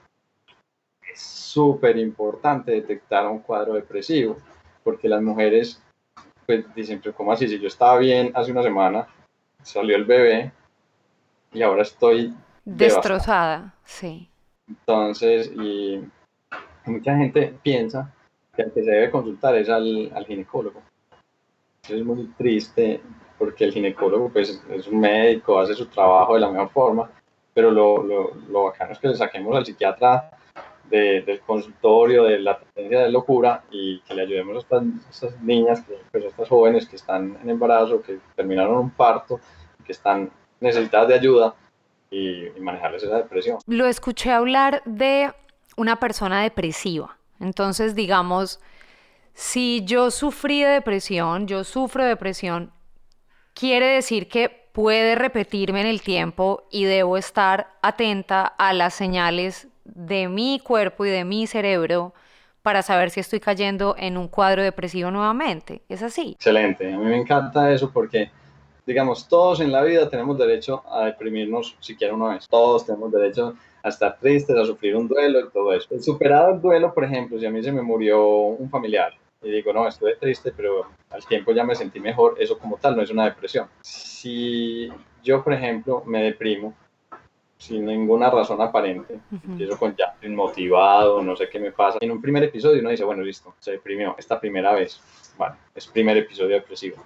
es 1.02 1.22
súper 1.22 1.98
importante 1.98 2.74
detectar 2.74 3.26
un 3.28 3.40
cuadro 3.40 3.76
depresivo, 3.76 4.36
porque 4.84 5.08
las 5.08 5.22
mujeres 5.22 5.82
pues 6.46 6.66
dicen, 6.76 7.00
pero 7.02 7.16
¿cómo 7.16 7.32
así? 7.32 7.48
Si 7.48 7.58
yo 7.58 7.70
estaba 7.70 7.98
bien 7.98 8.34
hace 8.36 8.52
una 8.52 8.62
semana, 8.62 9.08
salió 9.64 9.96
el 9.96 10.04
bebé 10.04 10.52
y 11.54 11.62
ahora 11.62 11.84
estoy 11.84 12.34
destrozada, 12.66 13.74
sí. 13.86 14.30
Entonces, 14.68 15.50
y 15.56 16.04
mucha 16.86 17.16
gente 17.16 17.58
piensa 17.64 18.14
que 18.54 18.64
el 18.64 18.74
que 18.74 18.84
se 18.84 18.92
debe 18.92 19.12
consultar 19.12 19.56
es 19.56 19.70
al, 19.70 20.12
al 20.14 20.26
ginecólogo. 20.26 20.82
es 21.88 22.04
muy 22.04 22.26
triste 22.38 23.02
porque 23.38 23.66
el 23.66 23.74
ginecólogo 23.74 24.30
pues, 24.30 24.62
es 24.70 24.88
un 24.88 25.00
médico, 25.00 25.60
hace 25.60 25.74
su 25.74 25.88
trabajo 25.88 26.36
de 26.36 26.42
la 26.42 26.50
mejor 26.50 26.70
forma, 26.70 27.10
pero 27.54 27.72
lo, 27.72 28.04
lo, 28.04 28.32
lo 28.50 28.64
bacano 28.66 28.92
es 28.92 29.00
que 29.00 29.08
le 29.08 29.16
saquemos 29.16 29.56
al 29.56 29.66
psiquiatra 29.66 30.32
del 30.90 31.42
consultorio, 31.46 32.26
de 32.26 32.40
la 32.40 32.60
tendencia 32.60 33.02
de 33.02 33.12
locura 33.12 33.64
y 33.72 34.00
que 34.02 34.14
le 34.14 34.22
ayudemos 34.22 34.56
a 34.56 34.60
estas, 34.60 34.84
estas 35.10 35.42
niñas, 35.42 35.84
pues 36.12 36.26
a 36.26 36.28
estas 36.28 36.48
jóvenes 36.48 36.88
que 36.88 36.96
están 36.96 37.38
en 37.42 37.50
embarazo, 37.50 38.02
que 38.02 38.20
terminaron 38.36 38.78
un 38.78 38.90
parto, 38.92 39.40
que 39.84 39.92
están 39.92 40.30
necesitadas 40.60 41.08
de 41.08 41.16
ayuda 41.16 41.56
y, 42.12 42.48
y 42.48 42.60
manejarles 42.60 43.04
esa 43.04 43.18
depresión. 43.18 43.58
Lo 43.66 43.88
escuché 43.88 44.32
hablar 44.32 44.84
de 44.86 45.32
una 45.76 46.00
persona 46.00 46.44
depresiva. 46.44 47.18
Entonces, 47.40 47.96
digamos, 47.96 48.60
si 49.34 49.84
yo 49.86 50.12
sufrí 50.12 50.64
de 50.64 50.70
depresión, 50.70 51.48
yo 51.48 51.64
sufro 51.64 52.04
de 52.04 52.10
depresión, 52.10 52.72
quiere 53.56 53.88
decir 53.88 54.28
que 54.28 54.50
puede 54.72 55.16
repetirme 55.16 55.82
en 55.82 55.88
el 55.88 56.02
tiempo 56.02 56.68
y 56.70 56.84
debo 56.84 57.18
estar 57.18 57.68
atenta 57.82 58.46
a 58.46 58.74
las 58.74 58.94
señales 58.94 59.70
de 59.86 60.28
mi 60.28 60.60
cuerpo 60.60 61.06
y 61.06 61.10
de 61.10 61.24
mi 61.24 61.48
cerebro 61.48 62.14
para 62.62 62.82
saber 62.82 63.10
si 63.10 63.22
estoy 63.22 63.40
cayendo 63.40 63.96
en 63.98 64.18
un 64.18 64.28
cuadro 64.28 64.62
depresivo 64.62 65.12
nuevamente. 65.12 65.82
¿Es 65.88 66.04
así? 66.04 66.34
Excelente. 66.34 66.94
A 66.94 66.98
mí 66.98 67.06
me 67.06 67.18
encanta 67.18 67.72
eso 67.72 67.90
porque, 67.92 68.30
digamos, 68.86 69.30
todos 69.30 69.62
en 69.62 69.72
la 69.72 69.84
vida 69.84 70.10
tenemos 70.10 70.38
derecho 70.38 70.84
a 70.92 71.06
deprimirnos 71.06 71.78
siquiera 71.80 72.14
una 72.14 72.34
vez. 72.34 72.48
Todos 72.50 72.86
tenemos 72.86 73.12
derecho 73.12 73.56
a 73.82 73.90
estar 73.90 74.18
tristes, 74.20 74.58
a 74.58 74.66
sufrir 74.66 74.96
un 74.96 75.08
duelo 75.08 75.40
y 75.40 75.50
todo 75.52 75.72
eso. 75.74 75.88
Superado 76.02 76.56
el 76.56 76.62
duelo, 76.62 76.94
por 76.94 77.06
ejemplo, 77.06 77.40
si 77.40 77.46
a 77.46 77.52
mí 77.52 77.64
se 77.64 77.72
me 77.72 77.84
murió 77.84 78.26
un 78.26 78.70
familiar 78.70 79.14
y 79.46 79.52
digo, 79.52 79.72
no, 79.72 79.88
estuve 79.88 80.16
triste, 80.16 80.52
pero 80.56 80.88
al 81.12 81.26
tiempo 81.26 81.52
ya 81.52 81.64
me 81.64 81.76
sentí 81.76 82.00
mejor, 82.00 82.36
eso 82.40 82.58
como 82.58 82.78
tal 82.78 82.96
no 82.96 83.04
es 83.04 83.12
una 83.12 83.26
depresión. 83.26 83.68
Si 83.82 84.92
yo, 85.24 85.44
por 85.44 85.54
ejemplo, 85.54 86.04
me 86.06 86.24
deprimo 86.24 86.74
sin 87.58 87.86
ninguna 87.86 88.30
razón 88.30 88.60
aparente, 88.62 89.20
empiezo 89.32 89.78
con 89.78 89.96
ya 89.96 90.16
inmotivado, 90.24 91.22
no 91.22 91.36
sé 91.36 91.48
qué 91.50 91.60
me 91.60 91.72
pasa. 91.72 92.00
En 92.02 92.12
un 92.12 92.22
primer 92.22 92.44
episodio 92.44 92.82
uno 92.82 92.90
dice, 92.90 93.04
bueno, 93.04 93.24
listo, 93.24 93.54
se 93.60 93.72
deprimió 93.72 94.16
esta 94.18 94.40
primera 94.40 94.74
vez, 94.74 95.00
vale, 95.38 95.56
es 95.74 95.88
primer 95.88 96.18
episodio 96.18 96.56
depresivo. 96.56 96.98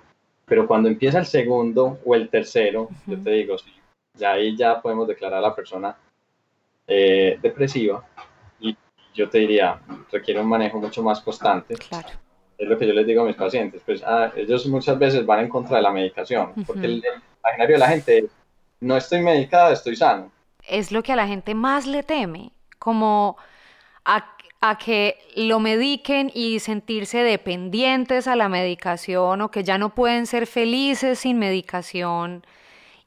Pero 0.46 0.66
cuando 0.66 0.90
empieza 0.90 1.20
el 1.20 1.26
segundo 1.26 2.00
o 2.06 2.16
el 2.16 2.30
tercero, 2.30 2.90
yo 3.06 3.22
te 3.22 3.32
digo, 3.32 3.58
sí, 3.58 3.72
ya 4.16 4.32
ahí 4.32 4.56
ya 4.56 4.82
podemos 4.82 5.08
declarar 5.08 5.40
a 5.40 5.48
la 5.50 5.56
persona 5.56 5.96
eh, 6.88 7.38
depresiva 7.42 8.04
y 8.60 8.76
yo 9.14 9.30
te 9.30 9.40
diría, 9.40 9.80
requiere 10.12 10.40
un 10.40 10.48
manejo 10.48 10.80
mucho 10.80 11.04
más 11.04 11.22
constante. 11.22 11.76
Claro. 11.76 12.10
Es 12.60 12.68
lo 12.68 12.78
que 12.78 12.86
yo 12.86 12.94
les 12.94 13.08
digo 13.08 13.24
a 13.24 13.26
mis 13.26 13.36
pacientes, 13.36 13.82
pues 13.84 14.04
ah, 14.06 14.32
ellos 14.36 14.68
muchas 14.68 15.00
veces 15.00 15.26
van 15.26 15.40
en 15.40 15.50
contra 15.50 15.78
de 15.78 15.82
la 15.82 15.92
medicación, 15.92 16.52
porque 16.68 16.86
el, 16.86 17.04
imaginario 17.42 17.76
de 17.76 17.80
la 17.80 17.88
gente 17.88 18.18
es, 18.20 18.26
no 18.82 18.98
estoy 18.98 19.22
medicada, 19.22 19.72
estoy 19.72 19.96
sano. 19.96 20.32
Es 20.68 20.92
lo 20.92 21.02
que 21.02 21.14
a 21.14 21.16
la 21.16 21.28
gente 21.28 21.56
más 21.56 21.88
le 21.88 22.04
teme, 22.04 22.52
como 22.78 23.38
a, 24.06 24.36
a 24.62 24.78
que 24.78 25.18
lo 25.36 25.60
mediquen 25.60 26.32
y 26.36 26.60
sentirse 26.60 27.20
dependientes 27.24 28.28
a 28.28 28.36
la 28.36 28.50
medicación 28.50 29.42
o 29.42 29.50
que 29.50 29.64
ya 29.64 29.78
no 29.78 29.96
pueden 29.96 30.28
ser 30.28 30.46
felices 30.46 31.20
sin 31.20 31.40
medicación. 31.40 32.46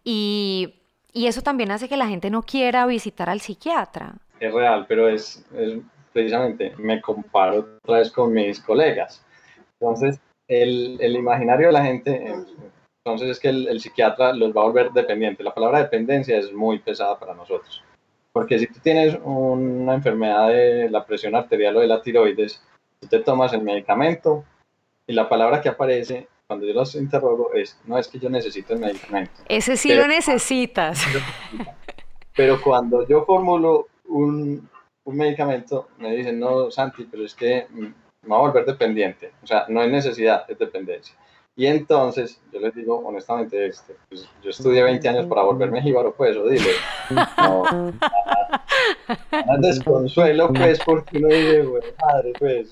Y 0.02 0.74
y 1.12 1.26
eso 1.26 1.42
también 1.42 1.70
hace 1.70 1.88
que 1.88 1.96
la 1.96 2.06
gente 2.06 2.30
no 2.30 2.42
quiera 2.42 2.86
visitar 2.86 3.28
al 3.28 3.40
psiquiatra. 3.40 4.14
Es 4.40 4.52
real, 4.52 4.86
pero 4.88 5.08
es, 5.08 5.44
precisamente, 6.12 6.72
me 6.78 7.00
comparo 7.00 7.78
otra 7.82 7.98
vez 7.98 8.10
con 8.10 8.32
mis 8.32 8.60
colegas. 8.60 9.24
Entonces, 9.82 10.20
el, 10.46 10.96
el 11.00 11.16
imaginario 11.16 11.66
de 11.66 11.72
la 11.72 11.84
gente, 11.84 12.32
entonces 13.04 13.30
es 13.30 13.40
que 13.40 13.48
el, 13.48 13.66
el, 13.66 13.80
psiquiatra 13.80 14.32
los 14.32 14.56
va 14.56 14.62
a 14.62 14.66
volver 14.66 14.92
dependientes. 14.92 15.44
La 15.44 15.52
palabra 15.52 15.82
dependencia 15.82 16.38
es 16.38 16.52
muy 16.52 16.78
pesada 16.78 17.18
para 17.18 17.34
nosotros. 17.34 17.82
Porque 18.32 18.60
si 18.60 18.68
tú 18.68 18.78
tienes 18.80 19.18
una 19.24 19.94
enfermedad 19.94 20.50
de 20.50 20.88
la 20.88 21.04
presión 21.04 21.34
arterial 21.34 21.76
o 21.76 21.80
de 21.80 21.88
la 21.88 22.00
tiroides, 22.00 22.62
tú 23.00 23.08
te 23.08 23.18
tomas 23.18 23.52
el 23.54 23.62
medicamento 23.62 24.44
y 25.04 25.14
la 25.14 25.28
palabra 25.28 25.60
que 25.60 25.68
aparece 25.68 26.28
cuando 26.46 26.64
yo 26.64 26.74
los 26.74 26.94
interrogo 26.94 27.52
es, 27.52 27.76
no 27.84 27.98
es 27.98 28.06
que 28.06 28.20
yo 28.20 28.30
necesito 28.30 28.74
el 28.74 28.80
medicamento. 28.80 29.32
Ese 29.48 29.76
sí 29.76 29.92
lo 29.94 30.06
necesitas. 30.06 31.02
Pero 32.36 32.62
cuando 32.62 33.06
yo 33.08 33.24
formulo 33.24 33.88
un, 34.06 34.68
un, 35.04 35.16
medicamento, 35.16 35.88
me 35.98 36.14
dicen, 36.14 36.38
no, 36.38 36.70
Santi, 36.70 37.04
pero 37.04 37.24
es 37.26 37.34
que 37.34 37.66
me 38.22 38.30
va 38.30 38.36
a 38.36 38.40
volver 38.40 38.64
dependiente. 38.64 39.32
O 39.42 39.46
sea, 39.46 39.66
no 39.68 39.80
hay 39.80 39.90
necesidad, 39.90 40.44
es 40.48 40.58
dependencia. 40.58 41.14
Y 41.54 41.66
entonces, 41.66 42.40
yo 42.50 42.60
les 42.60 42.74
digo 42.74 42.98
honestamente, 43.04 43.66
este, 43.66 43.94
pues, 44.08 44.26
yo 44.42 44.50
estudié 44.50 44.82
20 44.82 45.06
años 45.08 45.26
para 45.26 45.42
volverme 45.42 45.82
jíbaro, 45.82 46.14
pues, 46.14 46.34
o 46.36 46.48
dile, 46.48 46.70
no, 47.10 47.62
nada, 49.30 49.58
desconsuelo, 49.58 50.50
pues, 50.50 50.80
porque 50.82 51.18
uno 51.18 51.28
dice, 51.28 51.62
bueno, 51.62 51.86
madre, 52.00 52.32
pues, 52.38 52.68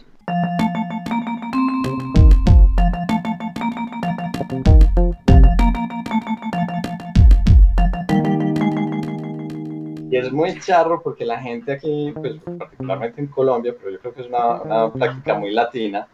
es 10.21 10.33
muy 10.33 10.59
charro 10.61 11.03
porque 11.03 11.25
la 11.25 11.41
gente 11.41 11.73
aquí, 11.73 12.13
pues 12.15 12.37
particularmente 12.59 13.21
en 13.21 13.27
Colombia, 13.29 13.75
pero 13.79 13.91
yo 13.91 14.01
creo 14.01 14.15
que 14.15 14.23
es 14.23 14.29
una, 14.29 14.63
una 14.63 14.93
práctica 14.93 15.35
muy 15.35 15.51
latina, 15.51 16.09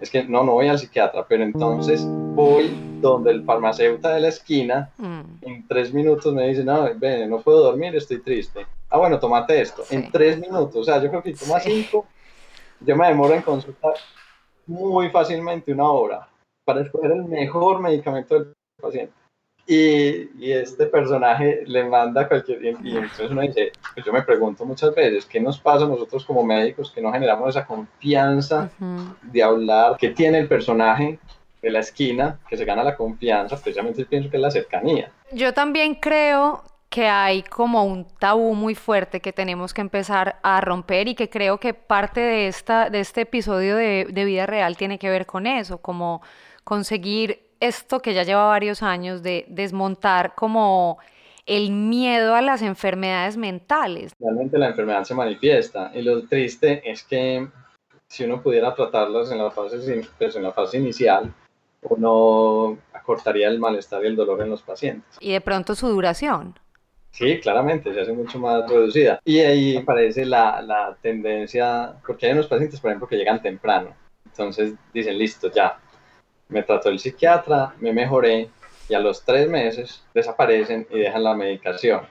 es 0.00 0.10
que 0.10 0.24
no, 0.24 0.42
no 0.42 0.52
voy 0.52 0.68
al 0.68 0.78
psiquiatra, 0.78 1.26
pero 1.28 1.42
entonces 1.42 2.02
voy 2.06 2.70
donde 3.00 3.32
el 3.32 3.44
farmacéutico 3.44 4.08
de 4.08 4.20
la 4.20 4.28
esquina, 4.28 4.90
mm. 4.96 5.20
en 5.42 5.66
tres 5.68 5.92
minutos 5.92 6.32
me 6.32 6.48
dice, 6.48 6.64
no, 6.64 6.88
ven, 6.96 7.28
no 7.28 7.40
puedo 7.40 7.62
dormir, 7.62 7.94
estoy 7.94 8.20
triste. 8.20 8.66
Ah, 8.88 8.98
bueno, 8.98 9.18
tomate 9.18 9.60
esto. 9.60 9.84
En 9.90 10.10
tres 10.10 10.38
minutos, 10.38 10.76
o 10.76 10.84
sea, 10.84 11.02
yo 11.02 11.10
creo 11.10 11.22
que 11.22 11.34
toma 11.34 11.60
cinco, 11.60 12.06
yo 12.80 12.96
me 12.96 13.08
demoro 13.08 13.34
en 13.34 13.42
consultar 13.42 13.94
muy 14.66 15.10
fácilmente 15.10 15.72
una 15.72 15.90
hora 15.90 16.28
para 16.64 16.82
escoger 16.82 17.12
el 17.12 17.24
mejor 17.24 17.80
medicamento 17.80 18.34
del 18.34 18.54
paciente. 18.80 19.12
Y, 19.66 20.50
este 20.50 20.86
personaje 20.86 21.62
le 21.66 21.84
manda 21.84 22.26
cualquier... 22.26 22.62
Y, 22.62 22.68
entonces 22.68 23.30
uno 23.30 23.42
dice, 23.42 23.72
pues 23.94 24.04
yo 24.04 24.12
me 24.12 24.22
pregunto 24.22 24.64
muchas 24.64 24.94
veces, 24.94 25.26
¿qué 25.26 25.40
nos 25.40 25.58
pasa 25.60 25.84
a 25.84 25.88
nosotros 25.88 26.24
como 26.24 26.44
médicos 26.44 26.90
que 26.90 27.00
no 27.00 27.12
generamos 27.12 27.50
esa 27.50 27.66
confianza 27.66 28.70
de 29.22 29.42
hablar? 29.42 29.96
¿Qué 29.98 30.10
tiene 30.10 30.38
el 30.38 30.48
personaje 30.48 31.18
de 31.62 31.70
la 31.70 31.80
esquina 31.80 32.38
que 32.48 32.56
se 32.56 32.64
gana 32.64 32.82
la 32.82 32.96
confianza? 32.96 33.56
Precisamente 33.56 34.04
pienso 34.04 34.30
que 34.30 34.36
es 34.36 34.42
la 34.42 34.50
cercanía. 34.50 35.12
Yo 35.32 35.54
también 35.54 35.94
creo 35.94 36.64
que 36.88 37.06
hay 37.06 37.44
como 37.44 37.84
un 37.84 38.04
tabú 38.18 38.54
muy 38.54 38.74
fuerte 38.74 39.20
que 39.20 39.32
tenemos 39.32 39.72
que 39.72 39.80
empezar 39.80 40.40
a 40.42 40.60
romper 40.60 41.06
y 41.06 41.14
que 41.14 41.30
creo 41.30 41.58
que 41.58 41.72
parte 41.72 42.20
de, 42.20 42.48
esta, 42.48 42.90
de 42.90 42.98
este 42.98 43.20
episodio 43.20 43.76
de, 43.76 44.08
de 44.10 44.24
vida 44.24 44.46
real 44.46 44.76
tiene 44.76 44.98
que 44.98 45.08
ver 45.08 45.24
con 45.24 45.46
eso, 45.46 45.78
como 45.78 46.20
conseguir 46.64 47.49
esto 47.60 48.00
que 48.00 48.14
ya 48.14 48.24
lleva 48.24 48.46
varios 48.46 48.82
años 48.82 49.22
de 49.22 49.44
desmontar 49.48 50.34
como 50.34 50.98
el 51.46 51.70
miedo 51.70 52.34
a 52.34 52.42
las 52.42 52.62
enfermedades 52.62 53.36
mentales. 53.36 54.12
Realmente 54.18 54.58
la 54.58 54.68
enfermedad 54.68 55.04
se 55.04 55.14
manifiesta 55.14 55.90
y 55.94 56.02
lo 56.02 56.26
triste 56.26 56.88
es 56.90 57.04
que 57.04 57.48
si 58.06 58.24
uno 58.24 58.42
pudiera 58.42 58.74
tratarlas 58.74 59.30
en 59.30 59.38
la 59.38 59.50
fase, 59.50 60.04
pues 60.18 60.36
en 60.36 60.42
la 60.42 60.52
fase 60.52 60.78
inicial, 60.78 61.32
uno 61.82 62.78
acortaría 62.92 63.48
el 63.48 63.58
malestar 63.58 64.02
y 64.04 64.08
el 64.08 64.16
dolor 64.16 64.42
en 64.42 64.50
los 64.50 64.62
pacientes. 64.62 65.16
Y 65.20 65.32
de 65.32 65.40
pronto 65.40 65.74
su 65.74 65.88
duración. 65.88 66.58
Sí, 67.10 67.40
claramente, 67.40 67.92
se 67.92 68.00
hace 68.00 68.12
mucho 68.12 68.38
más 68.38 68.68
reducida. 68.70 69.20
Y 69.24 69.40
ahí 69.40 69.76
aparece 69.76 70.24
la, 70.24 70.62
la 70.62 70.96
tendencia, 71.02 71.94
porque 72.06 72.26
hay 72.26 72.32
unos 72.32 72.46
pacientes, 72.46 72.80
por 72.80 72.90
ejemplo, 72.90 73.08
que 73.08 73.16
llegan 73.16 73.42
temprano. 73.42 73.94
Entonces 74.24 74.74
dicen, 74.92 75.18
listo, 75.18 75.50
ya, 75.50 75.78
me 76.50 76.62
trató 76.62 76.90
el 76.90 76.98
psiquiatra, 76.98 77.74
me 77.80 77.92
mejoré 77.92 78.50
y 78.88 78.94
a 78.94 79.00
los 79.00 79.24
tres 79.24 79.48
meses 79.48 80.02
desaparecen 80.12 80.86
y 80.90 80.98
dejan 80.98 81.24
la 81.24 81.34
medicación. 81.34 82.02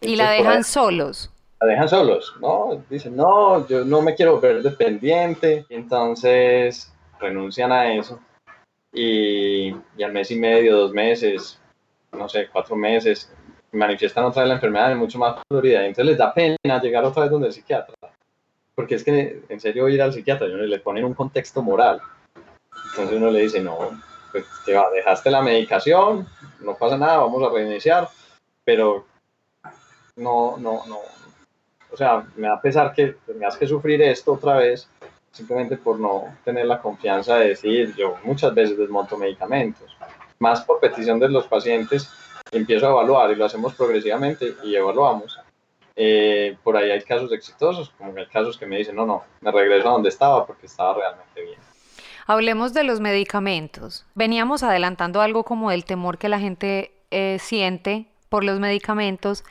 ¿Y 0.00 0.16
la 0.16 0.30
dejan 0.30 0.62
solos? 0.62 1.30
La 1.60 1.66
dejan 1.66 1.88
solos, 1.88 2.34
¿no? 2.40 2.84
Dicen, 2.88 3.16
no, 3.16 3.66
yo 3.66 3.84
no 3.84 4.00
me 4.00 4.14
quiero 4.14 4.38
ver 4.40 4.62
dependiente, 4.62 5.64
y 5.68 5.74
entonces 5.74 6.92
renuncian 7.18 7.72
a 7.72 7.92
eso 7.92 8.20
y, 8.92 9.72
al 10.02 10.12
mes 10.12 10.30
y 10.30 10.38
medio, 10.38 10.76
dos 10.76 10.92
meses, 10.92 11.58
no 12.12 12.28
sé, 12.28 12.48
cuatro 12.52 12.76
meses, 12.76 13.32
manifiestan 13.72 14.24
otra 14.24 14.42
vez 14.42 14.48
la 14.48 14.54
enfermedad 14.54 14.92
en 14.92 14.98
mucho 14.98 15.18
más 15.18 15.40
prioridad. 15.48 15.84
Entonces 15.84 16.06
les 16.06 16.18
da 16.18 16.32
pena 16.32 16.56
llegar 16.80 17.04
otra 17.04 17.22
vez 17.22 17.30
donde 17.30 17.48
el 17.48 17.52
psiquiatra. 17.52 17.94
Porque 18.74 18.94
es 18.94 19.04
que 19.04 19.42
en 19.48 19.60
serio 19.60 19.88
ir 19.88 20.00
al 20.00 20.12
psiquiatra, 20.12 20.46
le 20.46 20.78
ponen 20.80 21.04
un 21.04 21.14
contexto 21.14 21.62
moral. 21.62 22.00
Entonces 22.98 23.16
uno 23.16 23.30
le 23.30 23.42
dice, 23.42 23.60
no, 23.60 23.78
pues 24.32 24.44
que 24.66 24.74
va, 24.74 24.90
dejaste 24.90 25.30
la 25.30 25.40
medicación, 25.40 26.26
no 26.60 26.74
pasa 26.74 26.98
nada, 26.98 27.18
vamos 27.18 27.40
a 27.44 27.54
reiniciar, 27.54 28.08
pero 28.64 29.06
no, 30.16 30.56
no, 30.58 30.84
no. 30.86 30.98
O 31.92 31.96
sea, 31.96 32.26
me 32.34 32.48
da 32.48 32.60
pesar 32.60 32.92
que 32.92 33.14
tengas 33.24 33.56
que 33.56 33.68
sufrir 33.68 34.02
esto 34.02 34.32
otra 34.32 34.56
vez 34.56 34.88
simplemente 35.30 35.76
por 35.76 36.00
no 36.00 36.36
tener 36.44 36.66
la 36.66 36.82
confianza 36.82 37.36
de 37.36 37.50
decir, 37.50 37.94
yo 37.94 38.16
muchas 38.24 38.52
veces 38.52 38.76
desmonto 38.76 39.16
medicamentos, 39.16 39.96
más 40.40 40.62
por 40.62 40.80
petición 40.80 41.20
de 41.20 41.28
los 41.28 41.46
pacientes, 41.46 42.10
empiezo 42.50 42.88
a 42.88 42.90
evaluar 42.90 43.30
y 43.30 43.36
lo 43.36 43.44
hacemos 43.44 43.74
progresivamente 43.74 44.54
y 44.64 44.74
evaluamos. 44.74 45.38
Eh, 45.94 46.56
por 46.64 46.76
ahí 46.76 46.90
hay 46.90 47.02
casos 47.02 47.32
exitosos, 47.32 47.90
como 47.90 48.16
hay 48.16 48.26
casos 48.26 48.58
que 48.58 48.66
me 48.66 48.78
dicen, 48.78 48.96
no, 48.96 49.06
no, 49.06 49.22
me 49.40 49.52
regreso 49.52 49.88
a 49.88 49.92
donde 49.92 50.08
estaba 50.08 50.44
porque 50.44 50.66
estaba 50.66 50.94
realmente 50.94 51.42
bien. 51.42 51.67
Hablemos 52.30 52.74
de 52.74 52.84
los 52.84 53.00
medicamentos. 53.00 54.04
Veníamos 54.14 54.62
adelantando 54.62 55.22
algo 55.22 55.44
como 55.44 55.70
el 55.70 55.86
temor 55.86 56.18
que 56.18 56.28
la 56.28 56.38
gente 56.38 56.92
eh, 57.10 57.38
siente 57.40 58.04
por 58.28 58.44
los 58.44 58.60
medicamentos, 58.60 59.44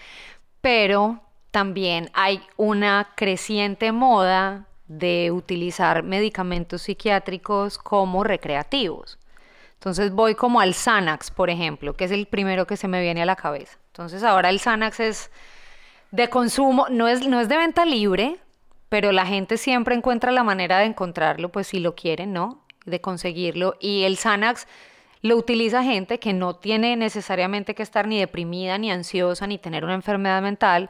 pero 0.62 1.20
también 1.50 2.12
hay 2.14 2.40
una 2.56 3.14
creciente 3.16 3.92
moda 3.92 4.68
de 4.88 5.32
utilizar 5.32 6.04
medicamentos 6.04 6.84
psiquiátricos 6.84 7.80
como 7.80 8.24
recreativos. 8.24 9.18
Entonces 9.74 10.12
voy 10.12 10.36
como 10.36 10.60
al 10.62 10.76
Xanax, 10.76 11.32
por 11.32 11.50
ejemplo, 11.50 11.96
que 11.96 12.06
es 12.06 12.12
el 12.12 12.28
primero 12.28 12.68
que 12.68 12.78
se 12.78 12.88
me 12.88 13.02
viene 13.02 13.24
a 13.24 13.26
la 13.26 13.36
cabeza. 13.36 13.80
Entonces 13.88 14.22
ahora 14.22 14.52
el 14.52 14.60
Xanax 14.60 15.00
es 15.00 15.32
de 16.12 16.30
consumo, 16.30 16.86
no 16.92 17.08
es, 17.08 17.28
no 17.28 17.42
es 17.42 17.50
de 17.50 17.58
venta 17.58 17.88
libre, 17.88 18.38
pero 18.88 19.12
la 19.12 19.26
gente 19.26 19.58
siempre 19.58 19.96
encuentra 19.96 20.32
la 20.32 20.44
manera 20.44 20.78
de 20.78 20.86
encontrarlo, 20.86 21.50
pues 21.50 21.66
si 21.66 21.80
lo 21.80 21.96
quieren, 21.96 22.34
¿no? 22.34 22.67
De 22.88 23.00
conseguirlo. 23.00 23.76
Y 23.80 24.04
el 24.04 24.18
Xanax 24.18 24.68
lo 25.22 25.36
utiliza 25.36 25.84
gente 25.84 26.20
que 26.20 26.34
no 26.34 26.56
tiene 26.56 26.96
necesariamente 26.96 27.76
que 27.76 27.84
estar 27.84 28.08
ni 28.08 28.20
deprimida, 28.20 28.80
ni 28.80 28.92
ansiosa, 28.92 29.46
ni 29.46 29.60
tener 29.60 29.84
una 29.84 29.94
enfermedad 29.94 30.42
mental 30.42 30.90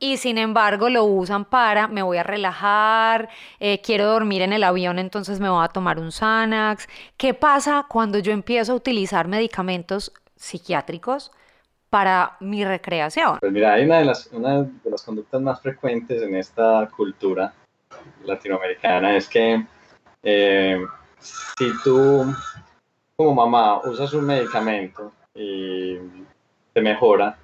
y 0.00 0.16
sin 0.16 0.38
embargo 0.38 0.88
lo 0.88 1.04
usan 1.04 1.44
para, 1.44 1.88
me 1.88 2.02
voy 2.02 2.18
a 2.18 2.22
relajar, 2.22 3.28
eh, 3.60 3.80
quiero 3.80 4.06
dormir 4.06 4.42
en 4.42 4.52
el 4.52 4.64
avión, 4.64 4.98
entonces 4.98 5.40
me 5.40 5.48
voy 5.48 5.64
a 5.64 5.68
tomar 5.68 5.98
un 5.98 6.10
Xanax. 6.10 6.88
¿Qué 7.16 7.32
pasa 7.32 7.86
cuando 7.88 8.18
yo 8.18 8.32
empiezo 8.32 8.72
a 8.72 8.76
utilizar 8.76 9.28
medicamentos 9.28 10.12
psiquiátricos? 10.36 11.30
para 11.94 12.36
mi 12.40 12.64
recreación. 12.64 13.38
Pues 13.38 13.52
mira, 13.52 13.74
hay 13.74 13.84
una 13.84 13.98
de 13.98 14.04
las, 14.04 14.28
conductas 15.04 15.40
más 15.40 15.60
frecuentes 15.60 16.22
en 16.22 16.34
esta 16.34 16.88
cultura 16.88 17.54
latinoamericana 18.24 19.16
es 19.16 19.28
que 19.28 19.64
eh, 20.24 20.84
si 21.24 21.72
tú 21.82 22.34
como 23.16 23.34
mamá 23.34 23.80
usas 23.84 24.12
un 24.12 24.26
medicamento 24.26 25.12
y 25.34 25.96
te 26.72 26.80
mejora, 26.80 27.38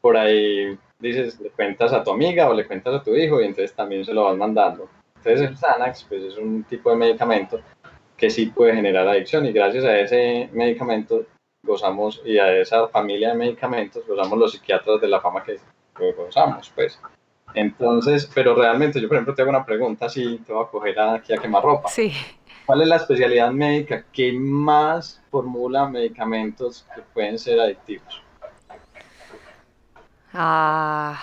por 0.00 0.16
ahí 0.16 0.78
dices, 0.98 1.40
le 1.40 1.50
cuentas 1.50 1.92
a 1.92 2.04
tu 2.04 2.10
amiga 2.10 2.48
o 2.48 2.54
le 2.54 2.66
cuentas 2.66 2.94
a 2.94 3.02
tu 3.02 3.14
hijo 3.14 3.40
y 3.40 3.44
entonces 3.44 3.74
también 3.74 4.04
se 4.04 4.14
lo 4.14 4.24
vas 4.24 4.36
mandando. 4.36 4.88
Entonces 5.16 5.48
el 5.48 5.56
Xanax 5.56 6.04
pues 6.08 6.22
es 6.22 6.36
un 6.36 6.64
tipo 6.64 6.90
de 6.90 6.96
medicamento 6.96 7.60
que 8.16 8.30
sí 8.30 8.46
puede 8.46 8.74
generar 8.74 9.08
adicción 9.08 9.46
y 9.46 9.52
gracias 9.52 9.84
a 9.84 9.98
ese 9.98 10.48
medicamento 10.52 11.24
gozamos 11.62 12.20
y 12.24 12.38
a 12.38 12.58
esa 12.58 12.88
familia 12.88 13.30
de 13.30 13.36
medicamentos 13.36 14.06
gozamos 14.06 14.38
los 14.38 14.52
psiquiatras 14.52 15.00
de 15.00 15.08
la 15.08 15.20
fama 15.20 15.42
que, 15.42 15.58
gozamos 16.12 16.70
pues. 16.74 17.00
Entonces, 17.54 18.30
pero 18.34 18.54
realmente 18.54 19.00
yo 19.00 19.08
por 19.08 19.16
ejemplo 19.16 19.34
te 19.34 19.42
hago 19.42 19.50
una 19.50 19.64
pregunta 19.64 20.08
si 20.08 20.38
te 20.38 20.52
voy 20.52 20.64
a 20.64 20.68
coger 20.68 20.98
aquí 21.00 21.32
a 21.32 21.38
quemar 21.38 21.62
ropa. 21.62 21.88
Sí. 21.88 22.12
¿Cuál 22.66 22.82
es 22.82 22.88
la 22.88 22.96
especialidad 22.96 23.50
médica 23.50 24.04
que 24.12 24.32
más 24.32 25.22
formula 25.30 25.86
medicamentos 25.86 26.86
que 26.94 27.02
pueden 27.02 27.38
ser 27.38 27.60
adictivos? 27.60 28.22
Ah, 30.32 31.20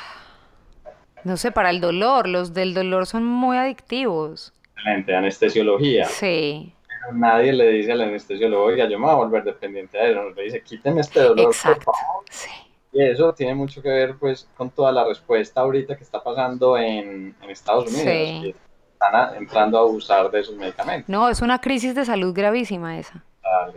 no 1.23 1.37
sé, 1.37 1.51
para 1.51 1.69
el 1.69 1.81
dolor, 1.81 2.27
los 2.27 2.53
del 2.53 2.73
dolor 2.73 3.05
son 3.05 3.25
muy 3.25 3.57
adictivos. 3.57 4.53
Excelente, 4.75 5.15
anestesiología. 5.15 6.05
Sí. 6.05 6.73
nadie 7.13 7.53
le 7.53 7.67
dice 7.69 7.91
al 7.91 8.01
anestesiólogo, 8.01 8.63
oiga, 8.63 8.87
yo 8.87 8.97
me 8.97 9.05
voy 9.05 9.13
a 9.13 9.17
volver 9.17 9.43
dependiente 9.43 9.97
de 9.97 10.11
eso. 10.11 10.29
Le 10.29 10.43
dice, 10.43 10.61
quíteme 10.61 11.01
este 11.01 11.21
dolor, 11.21 11.47
Exacto. 11.47 11.85
por 11.85 11.95
favor. 11.95 12.25
Sí. 12.29 12.49
Y 12.93 13.03
eso 13.03 13.33
tiene 13.33 13.55
mucho 13.55 13.81
que 13.81 13.89
ver 13.89 14.15
pues 14.17 14.49
con 14.55 14.69
toda 14.69 14.91
la 14.91 15.05
respuesta 15.05 15.61
ahorita 15.61 15.95
que 15.95 16.03
está 16.03 16.21
pasando 16.21 16.77
en, 16.77 17.35
Estados 17.47 17.87
Unidos. 17.87 18.03
Sí. 18.03 18.55
Están 19.01 19.35
entrando 19.35 19.77
a 19.77 19.81
abusar 19.81 20.29
de 20.29 20.41
esos 20.41 20.55
medicamentos. 20.55 21.09
No, 21.09 21.29
es 21.29 21.41
una 21.41 21.59
crisis 21.59 21.95
de 21.95 22.05
salud 22.05 22.33
gravísima 22.33 22.97
esa. 22.97 23.23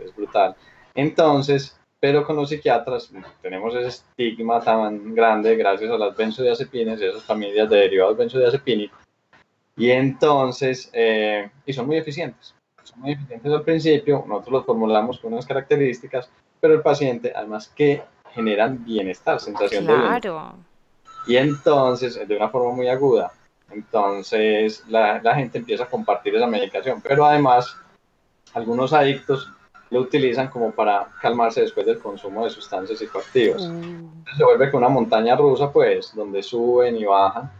es 0.03 0.15
brutal. 0.15 0.55
Entonces, 0.93 1.77
pero 1.99 2.25
con 2.25 2.35
los 2.35 2.49
psiquiatras 2.49 3.11
tenemos 3.41 3.73
ese 3.75 3.87
estigma 3.87 4.61
tan 4.61 5.15
grande 5.15 5.55
gracias 5.55 5.91
a 5.91 5.97
las 5.97 6.15
benzodiazepinas 6.15 7.01
y 7.01 7.05
esas 7.05 7.23
familias 7.23 7.69
de 7.69 7.77
derivados 7.77 8.17
benzodiazepínicos. 8.17 8.99
Y 9.77 9.91
entonces, 9.91 10.89
eh, 10.93 11.49
y 11.65 11.73
son 11.73 11.87
muy 11.87 11.97
eficientes. 11.97 12.53
Son 12.83 12.99
muy 12.99 13.13
eficientes 13.13 13.51
al 13.51 13.63
principio, 13.63 14.23
nosotros 14.27 14.53
los 14.53 14.65
formulamos 14.65 15.19
con 15.19 15.33
unas 15.33 15.45
características, 15.45 16.29
pero 16.61 16.75
el 16.75 16.81
paciente, 16.81 17.33
además 17.35 17.67
que 17.75 18.03
generan 18.31 18.85
bienestar, 18.85 19.39
sensación 19.39 19.85
de 19.85 19.93
bienestar. 19.93 20.53
Y 21.27 21.37
entonces, 21.37 22.27
de 22.27 22.35
una 22.35 22.49
forma 22.49 22.71
muy 22.71 22.87
aguda, 22.87 23.31
entonces 23.71 24.83
la, 24.87 25.21
la 25.21 25.35
gente 25.35 25.57
empieza 25.57 25.83
a 25.85 25.89
compartir 25.89 26.35
esa 26.35 26.47
medicación, 26.47 27.01
pero 27.01 27.25
además, 27.25 27.75
algunos 28.53 28.93
adictos 28.93 29.51
lo 29.89 30.01
utilizan 30.01 30.47
como 30.49 30.71
para 30.71 31.07
calmarse 31.21 31.61
después 31.61 31.85
del 31.85 31.99
consumo 31.99 32.43
de 32.43 32.49
sustancias 32.49 32.99
psicoactivas. 32.99 33.67
Mm. 33.67 34.25
Se 34.37 34.43
vuelve 34.43 34.71
con 34.71 34.79
una 34.79 34.89
montaña 34.89 35.35
rusa, 35.35 35.71
pues, 35.71 36.13
donde 36.15 36.41
suben 36.41 36.97
y 36.97 37.05
bajan 37.05 37.51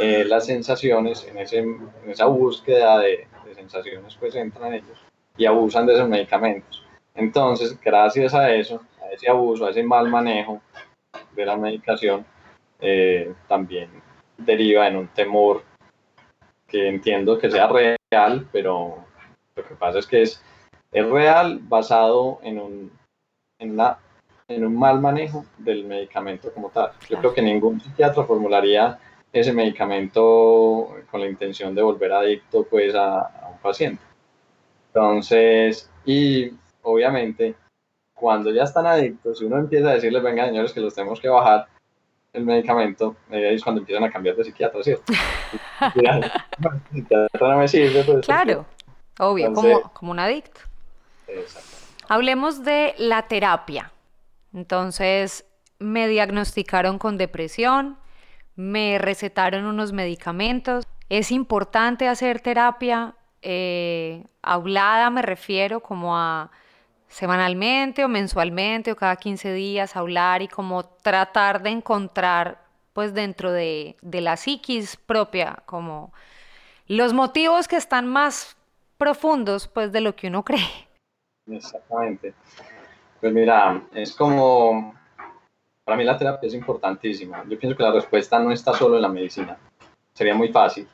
eh, 0.00 0.24
las 0.24 0.46
sensaciones, 0.46 1.26
en, 1.26 1.38
ese, 1.38 1.58
en 1.58 1.90
esa 2.06 2.26
búsqueda 2.26 2.98
de, 2.98 3.28
sensaciones, 3.54 4.16
pues 4.18 4.34
entran 4.34 4.74
ellos 4.74 4.98
y 5.36 5.46
abusan 5.46 5.86
de 5.86 5.94
esos 5.94 6.08
medicamentos. 6.08 6.84
Entonces, 7.14 7.78
gracias 7.80 8.34
a 8.34 8.52
eso, 8.52 8.82
a 9.00 9.12
ese 9.12 9.30
abuso, 9.30 9.66
a 9.66 9.70
ese 9.70 9.84
mal 9.84 10.08
manejo 10.08 10.60
de 11.36 11.46
la 11.46 11.56
medicación, 11.56 12.26
eh, 12.80 13.32
también 13.46 13.88
deriva 14.36 14.86
en 14.88 14.96
un 14.96 15.08
temor 15.08 15.62
que 16.66 16.88
entiendo 16.88 17.38
que 17.38 17.50
sea 17.50 17.68
real, 17.68 18.48
pero 18.52 19.04
lo 19.54 19.64
que 19.68 19.74
pasa 19.74 19.98
es 19.98 20.06
que 20.06 20.22
es 20.22 20.42
es 20.94 21.10
real 21.10 21.58
basado 21.60 22.38
en 22.42 22.58
un, 22.58 22.92
en, 23.58 23.76
en 24.48 24.64
un 24.64 24.76
mal 24.76 25.00
manejo 25.00 25.44
del 25.58 25.84
medicamento 25.84 26.52
como 26.54 26.70
tal. 26.70 26.92
Yo 27.10 27.18
creo 27.18 27.34
que 27.34 27.42
ningún 27.42 27.80
psiquiatra 27.80 28.22
formularía 28.22 28.98
ese 29.32 29.52
medicamento 29.52 30.94
con 31.10 31.20
la 31.20 31.26
intención 31.26 31.74
de 31.74 31.82
volver 31.82 32.12
adicto 32.12 32.64
pues 32.70 32.94
a, 32.94 33.50
un 33.50 33.58
paciente. 33.58 34.00
Entonces, 34.86 35.90
y 36.04 36.52
obviamente, 36.82 37.56
cuando 38.14 38.52
ya 38.52 38.62
están 38.62 38.86
adictos, 38.86 39.40
si 39.40 39.44
uno 39.44 39.58
empieza 39.58 39.90
a 39.90 39.94
decirles, 39.94 40.22
venga 40.22 40.46
señores, 40.46 40.72
que 40.72 40.80
los 40.80 40.94
tenemos 40.94 41.20
que 41.20 41.28
bajar 41.28 41.66
el 42.34 42.44
medicamento, 42.44 43.16
ahí 43.30 43.54
es 43.54 43.62
cuando 43.62 43.80
empiezan 43.80 44.04
a 44.04 44.10
cambiar 44.10 44.34
de 44.36 44.44
psiquiatra, 44.44 44.82
¿cierto? 44.82 45.12
no 47.40 47.58
me 47.58 47.68
sirve, 47.68 48.02
pues, 48.02 48.26
claro, 48.26 48.66
obvio, 49.18 49.52
como, 49.52 49.82
como 49.92 50.10
un 50.10 50.18
adicto. 50.18 50.60
Hablemos 52.08 52.64
de 52.64 52.94
la 52.98 53.22
terapia. 53.28 53.92
Entonces, 54.52 55.46
me 55.78 56.08
diagnosticaron 56.08 56.98
con 56.98 57.16
depresión, 57.16 57.98
me 58.56 58.98
recetaron 58.98 59.64
unos 59.64 59.92
medicamentos. 59.92 60.86
Es 61.08 61.30
importante 61.30 62.08
hacer 62.08 62.40
terapia 62.40 63.14
eh, 63.42 64.24
hablada, 64.42 65.10
me 65.10 65.22
refiero 65.22 65.80
como 65.80 66.16
a 66.16 66.50
semanalmente 67.14 68.04
o 68.04 68.08
mensualmente 68.08 68.90
o 68.90 68.96
cada 68.96 69.14
15 69.14 69.52
días 69.52 69.94
hablar 69.94 70.42
y 70.42 70.48
como 70.48 70.84
tratar 70.84 71.62
de 71.62 71.70
encontrar 71.70 72.58
pues 72.92 73.14
dentro 73.14 73.52
de, 73.52 73.96
de 74.02 74.20
la 74.20 74.36
psiquis 74.36 74.96
propia 74.96 75.62
como 75.64 76.12
los 76.88 77.12
motivos 77.12 77.68
que 77.68 77.76
están 77.76 78.08
más 78.08 78.56
profundos 78.98 79.68
pues 79.68 79.92
de 79.92 80.00
lo 80.00 80.16
que 80.16 80.26
uno 80.26 80.42
cree. 80.42 80.88
Exactamente. 81.46 82.34
Pues 83.20 83.32
mira, 83.32 83.80
es 83.94 84.12
como, 84.12 84.94
para 85.84 85.96
mí 85.96 86.02
la 86.02 86.18
terapia 86.18 86.48
es 86.48 86.54
importantísima. 86.54 87.44
Yo 87.48 87.56
pienso 87.60 87.76
que 87.76 87.84
la 87.84 87.92
respuesta 87.92 88.40
no 88.40 88.50
está 88.50 88.74
solo 88.74 88.96
en 88.96 89.02
la 89.02 89.08
medicina. 89.08 89.56
Sería 90.14 90.34
muy 90.34 90.48
fácil. 90.48 90.88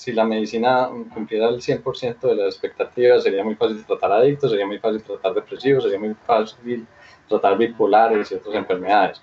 Si 0.00 0.12
la 0.12 0.24
medicina 0.24 0.88
cumpliera 1.12 1.50
el 1.50 1.60
100% 1.60 2.20
de 2.20 2.34
las 2.34 2.54
expectativas, 2.54 3.22
sería 3.22 3.44
muy 3.44 3.54
fácil 3.54 3.84
tratar 3.84 4.12
adictos, 4.12 4.50
sería 4.50 4.66
muy 4.66 4.78
fácil 4.78 5.02
tratar 5.02 5.34
depresivos, 5.34 5.84
sería 5.84 5.98
muy 5.98 6.14
fácil 6.26 6.86
tratar 7.28 7.58
bipolares 7.58 8.32
y 8.32 8.36
otras 8.36 8.54
enfermedades. 8.54 9.20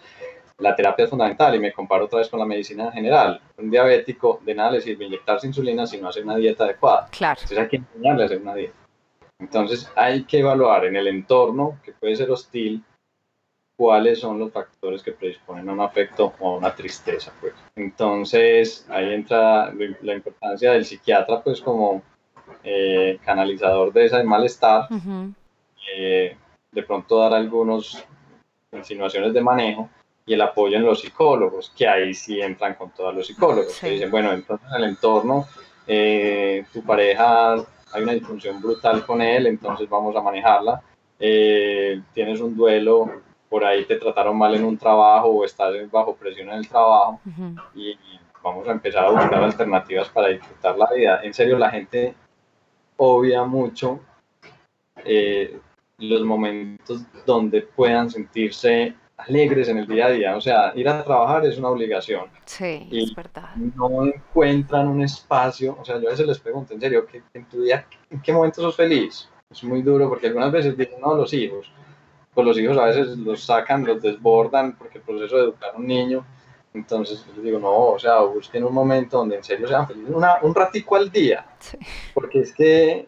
La 0.59 0.75
terapia 0.75 1.05
es 1.05 1.09
fundamental 1.09 1.55
y 1.55 1.59
me 1.59 1.73
comparo 1.73 2.05
otra 2.05 2.19
vez 2.19 2.29
con 2.29 2.39
la 2.39 2.45
medicina 2.45 2.85
en 2.85 2.91
general. 2.91 3.41
Un 3.57 3.71
diabético 3.71 4.39
de 4.45 4.53
nada 4.53 4.69
le 4.69 4.81
sirve 4.81 5.05
inyectarse 5.05 5.47
insulina 5.47 5.87
si 5.87 5.99
no 5.99 6.09
hace 6.09 6.21
una 6.21 6.35
dieta 6.35 6.65
adecuada. 6.65 7.07
Claro. 7.09 7.39
Entonces 7.41 7.57
hay 7.57 7.69
que 7.69 7.77
enseñarle 7.77 8.21
a 8.21 8.25
hacer 8.27 8.37
una 8.39 8.53
dieta. 8.53 8.75
Entonces 9.39 9.91
hay 9.95 10.25
que 10.25 10.39
evaluar 10.41 10.85
en 10.85 10.95
el 10.95 11.07
entorno, 11.07 11.79
que 11.83 11.93
puede 11.93 12.15
ser 12.15 12.29
hostil, 12.29 12.83
cuáles 13.77 14.19
son 14.19 14.39
los 14.39 14.51
factores 14.51 15.03
que 15.03 15.11
predisponen 15.11 15.69
a 15.69 15.73
un 15.73 15.81
afecto 15.81 16.33
o 16.39 16.49
a 16.49 16.57
una 16.57 16.75
tristeza. 16.75 17.31
Pues. 17.39 17.53
Entonces 17.75 18.85
ahí 18.89 19.13
entra 19.13 19.71
la 20.01 20.13
importancia 20.13 20.71
del 20.71 20.83
psiquiatra 20.83 21.41
pues 21.41 21.61
como 21.61 22.01
eh, 22.63 23.19
canalizador 23.23 23.93
de 23.93 24.05
ese 24.05 24.23
malestar, 24.23 24.87
eh, 25.95 26.35
de 26.71 26.83
pronto 26.83 27.19
dar 27.19 27.33
algunas 27.33 28.03
insinuaciones 28.71 29.33
de 29.33 29.41
manejo 29.41 29.89
y 30.25 30.33
el 30.33 30.41
apoyo 30.41 30.75
en 30.75 30.83
los 30.83 31.01
psicólogos, 31.01 31.71
que 31.77 31.87
ahí 31.87 32.13
sí 32.13 32.41
entran 32.41 32.73
con 32.73 32.89
todos 32.91 33.13
los 33.15 33.27
psicólogos, 33.27 33.79
que 33.79 33.91
dicen, 33.91 34.11
bueno, 34.11 34.33
entonces 34.33 34.67
en 34.69 34.83
el 34.83 34.89
entorno, 34.89 35.45
eh, 35.85 36.65
tu 36.73 36.83
pareja, 36.83 37.53
hay 37.93 38.03
una 38.03 38.11
disfunción 38.11 38.61
brutal 38.61 39.05
con 39.05 39.21
él, 39.21 39.47
entonces 39.47 39.87
vamos 39.87 40.15
a 40.15 40.21
manejarla, 40.21 40.81
tienes 41.17 42.41
un 42.41 42.57
duelo 42.57 43.09
por 43.49 43.63
ahí 43.63 43.85
te 43.85 43.95
trataron 43.95 44.37
mal 44.37 44.55
en 44.55 44.65
un 44.65 44.77
trabajo 44.77 45.27
o 45.27 45.45
estás 45.45 45.73
bajo 45.91 46.15
presión 46.15 46.49
en 46.49 46.55
el 46.55 46.67
trabajo 46.67 47.19
y, 47.75 47.97
vamos 48.43 48.67
a 48.67 48.71
empezar 48.71 49.03
a 49.03 49.09
buscar 49.09 49.43
alternativas 49.43 50.07
para 50.09 50.29
disfrutar 50.29 50.77
la 50.77 50.89
vida. 50.93 51.19
En 51.21 51.33
serio, 51.33 51.57
la 51.57 51.69
gente 51.69 52.15
obvia 52.95 53.43
mucho 53.43 53.99
eh, 55.03 55.59
los 55.97 56.21
momentos 56.21 57.01
donde 57.25 57.63
puedan 57.63 58.09
sentirse 58.09 58.95
alegres 59.17 59.67
en 59.67 59.79
el 59.79 59.87
día 59.87 60.05
a 60.05 60.11
día. 60.11 60.37
O 60.37 60.41
sea, 60.41 60.71
ir 60.75 60.87
a 60.87 61.03
trabajar 61.03 61.45
es 61.45 61.57
una 61.57 61.69
obligación. 61.69 62.27
Sí, 62.45 62.87
es 62.91 63.13
verdad. 63.13 63.53
No 63.55 64.05
encuentran 64.05 64.87
un 64.87 65.01
espacio. 65.01 65.77
O 65.81 65.83
sea, 65.83 65.99
yo 65.99 66.07
a 66.07 66.11
veces 66.11 66.27
les 66.27 66.39
pregunto, 66.39 66.73
en 66.73 66.79
serio, 66.79 67.05
¿en 67.33 67.45
tu 67.45 67.63
día, 67.63 67.85
en 68.09 68.21
qué 68.21 68.31
momento 68.31 68.61
sos 68.61 68.75
feliz? 68.77 69.29
Es 69.49 69.63
muy 69.63 69.81
duro 69.81 70.07
porque 70.07 70.27
algunas 70.27 70.51
veces 70.51 70.77
dicen, 70.77 71.01
no, 71.01 71.15
los 71.15 71.33
hijos 71.33 71.69
pues 72.37 72.45
los 72.45 72.59
hijos 72.59 72.77
a 72.77 72.85
veces 72.85 73.17
los 73.17 73.43
sacan, 73.43 73.83
los 73.83 73.99
desbordan, 73.99 74.77
porque 74.77 74.99
el 74.99 75.03
proceso 75.03 75.37
de 75.37 75.43
educar 75.45 75.71
a 75.73 75.77
un 75.77 75.87
niño, 75.87 76.23
entonces 76.71 77.25
les 77.33 77.43
digo, 77.43 77.57
no, 77.57 77.75
o 77.75 77.97
sea, 77.97 78.19
busquen 78.19 78.63
un 78.63 78.75
momento 78.75 79.17
donde 79.17 79.37
en 79.37 79.43
serio 79.43 79.67
sean 79.67 79.87
felices, 79.87 80.13
un 80.43 80.53
ratico 80.53 80.97
al 80.97 81.09
día, 81.09 81.47
porque 82.13 82.41
es 82.41 82.53
que 82.53 83.07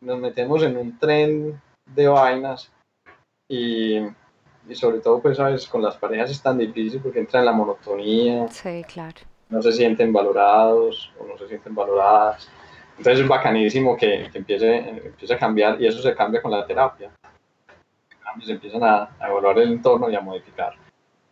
nos 0.00 0.18
metemos 0.18 0.62
en 0.62 0.78
un 0.78 0.98
tren 0.98 1.60
de 1.84 2.08
vainas 2.08 2.72
y, 3.46 3.98
y, 4.66 4.74
sobre 4.74 5.00
todo, 5.00 5.20
pues, 5.20 5.36
sabes, 5.36 5.66
con 5.66 5.82
las 5.82 5.98
parejas 5.98 6.30
es 6.30 6.40
tan 6.40 6.56
difícil 6.56 6.98
porque 7.02 7.18
entra 7.18 7.40
en 7.40 7.46
la 7.46 7.52
monotonía. 7.52 8.48
Sí, 8.48 8.82
claro. 8.84 9.20
No 9.50 9.60
se 9.60 9.72
sienten 9.72 10.14
valorados 10.14 11.12
o 11.20 11.26
no 11.26 11.36
se 11.36 11.46
sienten 11.46 11.74
valoradas. 11.74 12.48
Entonces 12.96 13.20
es 13.20 13.28
bacanísimo 13.28 13.98
que, 13.98 14.30
que 14.32 14.38
empiece, 14.38 14.78
empiece 14.78 15.34
a 15.34 15.38
cambiar 15.38 15.78
y 15.78 15.86
eso 15.86 16.00
se 16.00 16.14
cambia 16.14 16.40
con 16.40 16.52
la 16.52 16.66
terapia 16.66 17.10
se 18.40 18.52
empiezan 18.52 18.82
a, 18.84 19.10
evaluar 19.20 19.58
el 19.58 19.72
entorno 19.72 20.10
y 20.10 20.14
a 20.14 20.20
modificar. 20.20 20.74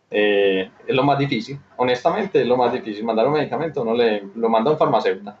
Eh, 0.09 0.69
es 0.85 0.95
lo 0.95 1.03
más 1.03 1.17
difícil, 1.17 1.57
honestamente 1.77 2.41
es 2.41 2.47
lo 2.47 2.57
más 2.57 2.73
difícil. 2.73 3.03
Mandar 3.03 3.27
un 3.27 3.33
medicamento 3.33 3.83
no 3.83 3.93
le, 3.93 4.23
lo 4.35 4.49
manda 4.49 4.71
un 4.71 4.77
farmacéutico. 4.77 5.33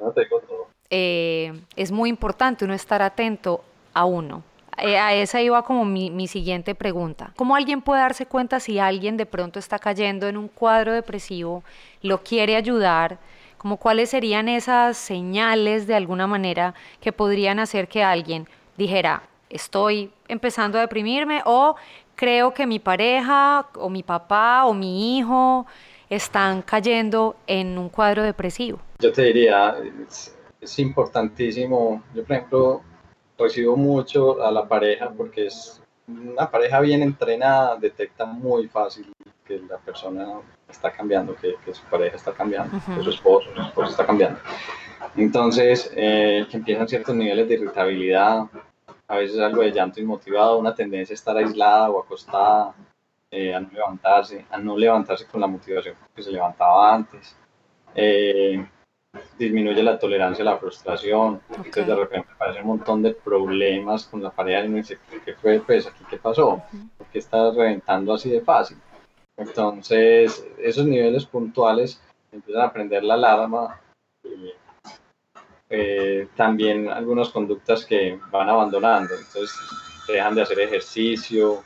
No 0.00 0.10
te 0.12 0.22
digo 0.22 0.40
todo. 0.40 0.68
Eh, 0.90 1.52
es 1.76 1.92
muy 1.92 2.10
importante 2.10 2.64
uno 2.64 2.74
estar 2.74 3.02
atento 3.02 3.62
a 3.92 4.04
uno. 4.04 4.42
Eh, 4.78 4.98
a 4.98 5.14
esa 5.14 5.40
iba 5.40 5.62
como 5.62 5.84
mi, 5.84 6.10
mi, 6.10 6.26
siguiente 6.26 6.74
pregunta. 6.74 7.32
¿Cómo 7.36 7.54
alguien 7.54 7.80
puede 7.80 8.00
darse 8.00 8.26
cuenta 8.26 8.58
si 8.58 8.78
alguien 8.78 9.16
de 9.16 9.26
pronto 9.26 9.58
está 9.58 9.78
cayendo 9.78 10.26
en 10.26 10.36
un 10.36 10.48
cuadro 10.48 10.92
depresivo, 10.92 11.62
lo 12.02 12.22
quiere 12.22 12.56
ayudar? 12.56 13.18
Como 13.56 13.76
cuáles 13.76 14.10
serían 14.10 14.48
esas 14.48 14.96
señales 14.96 15.86
de 15.86 15.94
alguna 15.94 16.26
manera 16.26 16.74
que 17.00 17.12
podrían 17.12 17.60
hacer 17.60 17.88
que 17.88 18.02
alguien 18.02 18.48
dijera, 18.76 19.22
estoy 19.50 20.10
empezando 20.28 20.78
a 20.78 20.82
deprimirme 20.82 21.42
o 21.44 21.76
creo 22.14 22.54
que 22.54 22.66
mi 22.66 22.78
pareja 22.78 23.66
o 23.74 23.88
mi 23.88 24.02
papá 24.02 24.64
o 24.66 24.74
mi 24.74 25.18
hijo 25.18 25.66
están 26.08 26.62
cayendo 26.62 27.36
en 27.46 27.78
un 27.78 27.88
cuadro 27.88 28.22
depresivo? 28.22 28.78
Yo 28.98 29.12
te 29.12 29.22
diría, 29.22 29.76
es, 30.60 30.78
importantísimo, 30.78 32.02
yo 32.14 32.24
por 32.24 32.36
ejemplo 32.36 32.82
recibo 33.38 33.76
mucho 33.76 34.42
a 34.42 34.50
la 34.50 34.66
pareja 34.66 35.10
porque 35.10 35.46
es 35.46 35.82
una 36.06 36.50
pareja 36.50 36.80
bien 36.80 37.02
entrenada, 37.02 37.76
detecta 37.76 38.24
muy 38.24 38.68
fácil 38.68 39.10
que 39.44 39.58
la 39.58 39.78
persona 39.78 40.40
está 40.68 40.90
cambiando, 40.90 41.34
que, 41.36 41.56
su 41.72 41.84
pareja 41.84 42.16
está 42.16 42.32
cambiando, 42.32 42.78
que 42.96 43.02
su 43.02 43.10
esposo, 43.10 43.48
su 43.54 43.60
esposo 43.60 43.90
está 43.90 44.06
cambiando. 44.06 44.38
Entonces, 45.16 45.90
eh, 45.94 46.46
que 46.50 46.56
empiezan 46.56 46.88
ciertos 46.88 47.14
niveles 47.14 47.48
de 47.48 47.54
irritabilidad, 47.54 48.46
a 49.14 49.18
veces 49.18 49.38
algo 49.40 49.62
de 49.62 49.72
llanto 49.72 50.00
inmotivado, 50.00 50.58
una 50.58 50.74
tendencia 50.74 51.12
a 51.12 51.14
estar 51.14 51.36
aislada 51.36 51.90
o 51.90 52.00
acostada, 52.00 52.74
eh, 53.30 53.54
a 53.54 53.60
no 53.60 53.68
levantarse, 53.72 54.46
a 54.50 54.58
no 54.58 54.76
levantarse 54.76 55.26
con 55.26 55.40
la 55.40 55.46
motivación 55.46 55.94
que 56.14 56.22
se 56.22 56.32
levantaba 56.32 56.94
antes. 56.94 57.36
Eh, 57.94 58.64
disminuye 59.38 59.82
la 59.82 59.98
tolerancia 59.98 60.42
a 60.42 60.46
la 60.46 60.58
frustración, 60.58 61.40
entonces 61.48 61.86
de 61.86 61.94
repente 61.94 62.28
aparece 62.32 62.60
un 62.60 62.66
montón 62.66 63.02
de 63.02 63.14
problemas 63.14 64.06
con 64.06 64.22
la 64.22 64.30
pareja 64.30 64.64
y 64.64 64.68
uno 64.68 64.76
dice, 64.78 64.98
¿qué 65.24 65.34
fue? 65.34 65.60
Pues 65.60 65.86
aquí, 65.86 66.04
¿qué 66.10 66.16
pasó? 66.16 66.62
¿Por 66.98 67.06
qué 67.08 67.18
estás 67.20 67.54
reventando 67.54 68.14
así 68.14 68.30
de 68.30 68.40
fácil? 68.40 68.76
Entonces, 69.36 70.46
esos 70.58 70.86
niveles 70.86 71.26
puntuales 71.26 72.00
empiezan 72.32 72.62
a 72.62 72.72
prender 72.72 73.04
la 73.04 73.14
alarma 73.14 73.80
y 74.24 74.52
eh, 75.70 76.28
también 76.36 76.88
algunas 76.88 77.30
conductas 77.30 77.84
que 77.84 78.18
van 78.30 78.48
abandonando, 78.48 79.14
entonces 79.14 79.56
dejan 80.06 80.34
de 80.34 80.42
hacer 80.42 80.60
ejercicio 80.60 81.62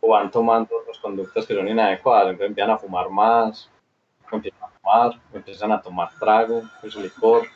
o 0.00 0.08
van 0.08 0.30
tomando 0.30 0.76
otras 0.80 0.98
conductas 0.98 1.46
que 1.46 1.54
son 1.54 1.68
inadecuadas, 1.68 2.30
entonces 2.30 2.48
empiezan 2.48 2.70
a 2.70 2.78
fumar 2.78 3.10
más, 3.10 3.70
empiezan 4.32 4.62
a 4.62 4.68
fumar, 4.68 5.20
empiezan 5.32 5.72
a 5.72 5.82
tomar 5.82 6.08
trago, 6.18 6.62
pues 6.80 6.96
licor, 6.96 7.46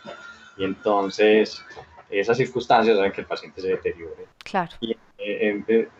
y 0.57 0.65
entonces 0.65 1.65
esas 2.11 2.37
circunstancias 2.37 2.99
hacen 2.99 3.13
que 3.13 3.21
el 3.21 3.27
paciente 3.27 3.61
se 3.61 3.69
deteriore. 3.69 4.27
Claro. 4.45 4.73
Y, 4.81 4.97
eh, 5.19 5.91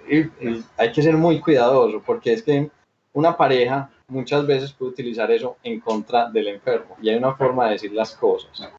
hay 0.77 0.93
que 0.93 1.03
ser 1.03 1.17
muy 1.17 1.41
cuidadoso 1.41 2.03
porque 2.05 2.33
es 2.33 2.43
que 2.43 2.71
una 3.13 3.37
pareja 3.37 3.91
muchas 4.07 4.47
veces 4.47 4.73
puede 4.73 4.93
utilizar 4.93 5.31
eso 5.31 5.57
en 5.63 5.81
contra 5.81 6.31
del 6.31 6.49
enfermo 6.49 6.97
y 7.03 7.11
hay 7.11 7.17
una 7.17 7.35
forma 7.35 7.67
de 7.67 7.73
decir 7.73 7.93
las 7.93 8.15
cosas. 8.15 8.71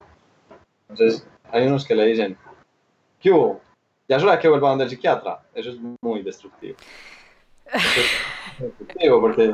Entonces, 0.89 1.25
hay 1.51 1.67
unos 1.67 1.85
que 1.85 1.95
le 1.95 2.05
dicen, 2.05 2.37
¿qué 3.19 3.31
hubo? 3.31 3.61
Ya 4.07 4.17
es 4.17 4.23
hora 4.23 4.39
que 4.39 4.47
vuelva 4.47 4.69
donde 4.69 4.85
el 4.85 4.89
psiquiatra. 4.89 5.39
Eso 5.53 5.69
es 5.69 5.77
muy 6.01 6.23
destructivo. 6.23 6.77
es 7.65 8.59
destructivo 8.59 9.21
porque 9.21 9.53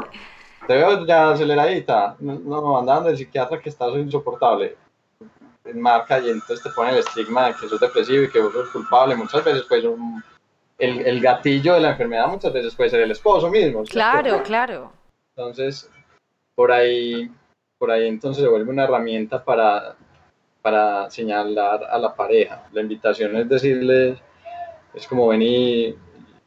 te 0.65 0.73
veo 0.73 1.05
ya 1.05 1.31
aceleradita. 1.31 2.15
No, 2.19 2.39
no 2.39 2.77
anda 2.77 2.95
donde 2.95 3.11
el 3.11 3.17
psiquiatra 3.17 3.59
que 3.59 3.69
estás 3.69 3.93
insoportable. 3.95 4.77
En 5.65 5.81
marca 5.81 6.19
y 6.19 6.29
entonces 6.29 6.63
te 6.63 6.69
pone 6.69 6.91
el 6.91 6.99
estigma 6.99 7.47
de 7.47 7.55
que 7.55 7.67
sos 7.67 7.79
depresivo 7.79 8.23
y 8.23 8.29
que 8.29 8.39
vos 8.39 8.53
sos 8.53 8.69
culpable. 8.69 9.15
Muchas 9.15 9.43
veces, 9.43 9.63
pues, 9.67 9.83
el, 10.77 10.99
el, 11.05 11.21
gatillo 11.21 11.73
de 11.73 11.81
la 11.81 11.91
enfermedad 11.91 12.27
muchas 12.27 12.53
veces 12.53 12.75
puede 12.75 12.91
ser 12.91 13.01
el 13.01 13.11
esposo 13.11 13.49
mismo. 13.49 13.83
Claro, 13.83 14.43
claro. 14.43 14.91
Entonces, 15.35 15.89
por 16.53 16.71
ahí, 16.71 17.29
por 17.77 17.91
ahí 17.91 18.07
entonces 18.07 18.43
se 18.43 18.49
vuelve 18.49 18.69
una 18.69 18.83
herramienta 18.83 19.43
para 19.43 19.95
para 20.65 21.11
señalar 21.11 21.83
a 21.83 21.99
la 21.99 22.15
pareja. 22.15 22.63
La 22.73 22.81
invitación 22.81 23.35
es 23.35 23.47
decirles, 23.47 24.17
es 24.95 25.05
como 25.05 25.27
venir, 25.27 25.95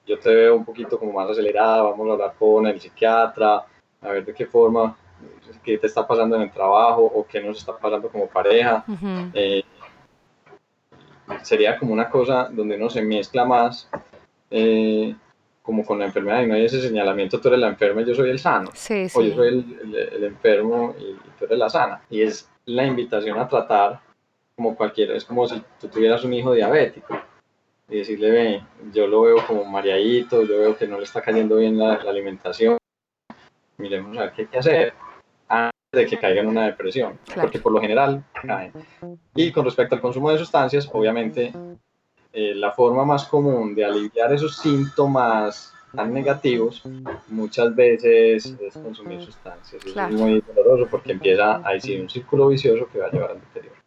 yo 0.05 0.19
te 0.19 0.35
veo 0.35 0.57
un 0.57 0.65
poquito 0.65 0.99
como 0.99 1.13
más 1.13 1.31
acelerada, 1.31 1.83
vamos 1.83 2.09
a 2.09 2.13
hablar 2.15 2.35
con 2.37 2.67
el 2.67 2.81
psiquiatra, 2.81 3.65
a 4.03 4.09
ver 4.09 4.25
de 4.25 4.35
qué 4.35 4.45
forma, 4.45 4.97
qué 5.63 5.79
te 5.79 5.87
está 5.87 6.05
pasando 6.05 6.35
en 6.35 6.43
el 6.43 6.51
trabajo 6.51 7.03
o 7.03 7.25
qué 7.29 7.41
nos 7.41 7.59
está 7.59 7.79
pasando 7.79 8.09
como 8.09 8.27
pareja. 8.27 8.85
Eh, 9.33 9.63
sería 11.43 11.79
como 11.79 11.93
una 11.93 12.11
cosa 12.11 12.49
donde 12.51 12.75
uno 12.75 12.91
se 12.91 13.03
mezcla 13.03 13.45
más. 13.45 13.89
Eh, 14.51 15.15
como 15.63 15.85
con 15.85 16.01
la 16.01 16.07
enfermedad 16.07 16.43
y 16.43 16.47
no 16.47 16.55
hay 16.55 16.65
ese 16.65 16.81
señalamiento, 16.81 17.39
tú 17.41 17.49
eres 17.49 17.61
la 17.61 17.69
enferma 17.69 18.01
y 18.01 18.07
yo 18.07 18.15
soy 18.17 18.31
el 18.31 18.39
sano, 18.39 18.71
o 18.71 19.23
yo 19.23 19.35
soy 19.35 19.49
el, 19.49 19.95
el, 20.13 20.25
enfermo 20.25 20.95
y 20.99 21.13
tú 21.39 21.45
eres 21.45 21.59
la 21.59 21.69
sana. 21.69 22.01
Y 22.11 22.23
es 22.23 22.49
la 22.65 22.85
invitación 22.87 23.39
a 23.39 23.47
tratar 23.47 24.08
como 24.59 24.75
cualquiera, 24.75 25.15
es 25.15 25.25
como 25.25 25.47
si 25.47 25.63
tú 25.81 25.87
tuvieras 25.87 26.25
un 26.25 26.35
hijo 26.35 26.53
diabético 26.53 27.17
y 27.89 27.99
decirle, 27.99 28.31
ve, 28.33 28.63
yo 28.93 29.07
lo 29.07 29.23
veo 29.23 29.37
como 29.47 29.65
mareadito, 29.65 30.43
yo 30.43 30.59
veo 30.59 30.77
que 30.77 30.89
no 30.89 30.99
le 30.99 31.05
está 31.05 31.23
cayendo 31.23 31.59
bien 31.59 31.79
la, 31.79 31.95
alimentación, 31.95 32.77
miremos 33.77 34.19
a 34.19 34.23
ver 34.23 34.33
qué 34.33 34.43
hay 34.43 34.49
que 34.49 34.59
hacer. 34.59 34.95
de 35.93 36.07
que 36.07 36.19
caiga 36.19 36.41
en 36.41 36.49
una 36.49 36.67
depresión, 36.67 37.21
porque 37.41 37.61
por 37.61 37.71
lo 37.71 37.81
general 37.81 38.25
caen. 38.33 38.73
Y 39.37 39.53
con 39.53 39.65
respecto 39.65 39.95
al 39.95 40.01
consumo 40.01 40.33
de 40.33 40.39
sustancias, 40.39 40.91
obviamente 40.93 41.53
eh, 42.33 42.53
la 42.57 42.73
forma 42.73 43.05
más 43.05 43.27
común 43.27 43.77
de 43.77 43.85
aliviar 43.85 44.33
esos 44.33 44.57
síntomas 44.57 45.73
tan 45.95 46.13
negativos 46.13 46.83
muchas 47.29 47.75
veces 47.77 48.57
es 48.61 48.75
consumir 48.75 49.23
sustancias. 49.23 49.87
Eso 49.87 50.01
es 50.01 50.11
muy 50.11 50.43
doloroso 50.53 50.91
porque 50.91 51.13
empieza 51.13 51.67
a 51.67 51.75
decir 51.75 52.01
un 52.01 52.11
círculo 52.11 52.49
vicioso 52.49 52.89
que 52.93 52.99
va 52.99 53.07
a 53.07 53.11
llevar 53.13 53.31
al 53.31 53.41
deterioro. 53.41 53.78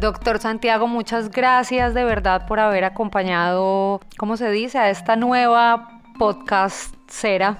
Doctor 0.00 0.38
Santiago, 0.38 0.86
muchas 0.88 1.30
gracias 1.30 1.94
de 1.94 2.04
verdad 2.04 2.46
por 2.46 2.60
haber 2.60 2.84
acompañado, 2.84 4.00
¿cómo 4.18 4.36
se 4.36 4.50
dice?, 4.50 4.78
a 4.78 4.90
esta 4.90 5.16
nueva 5.16 6.00
podcast 6.18 6.94
cera. 7.08 7.58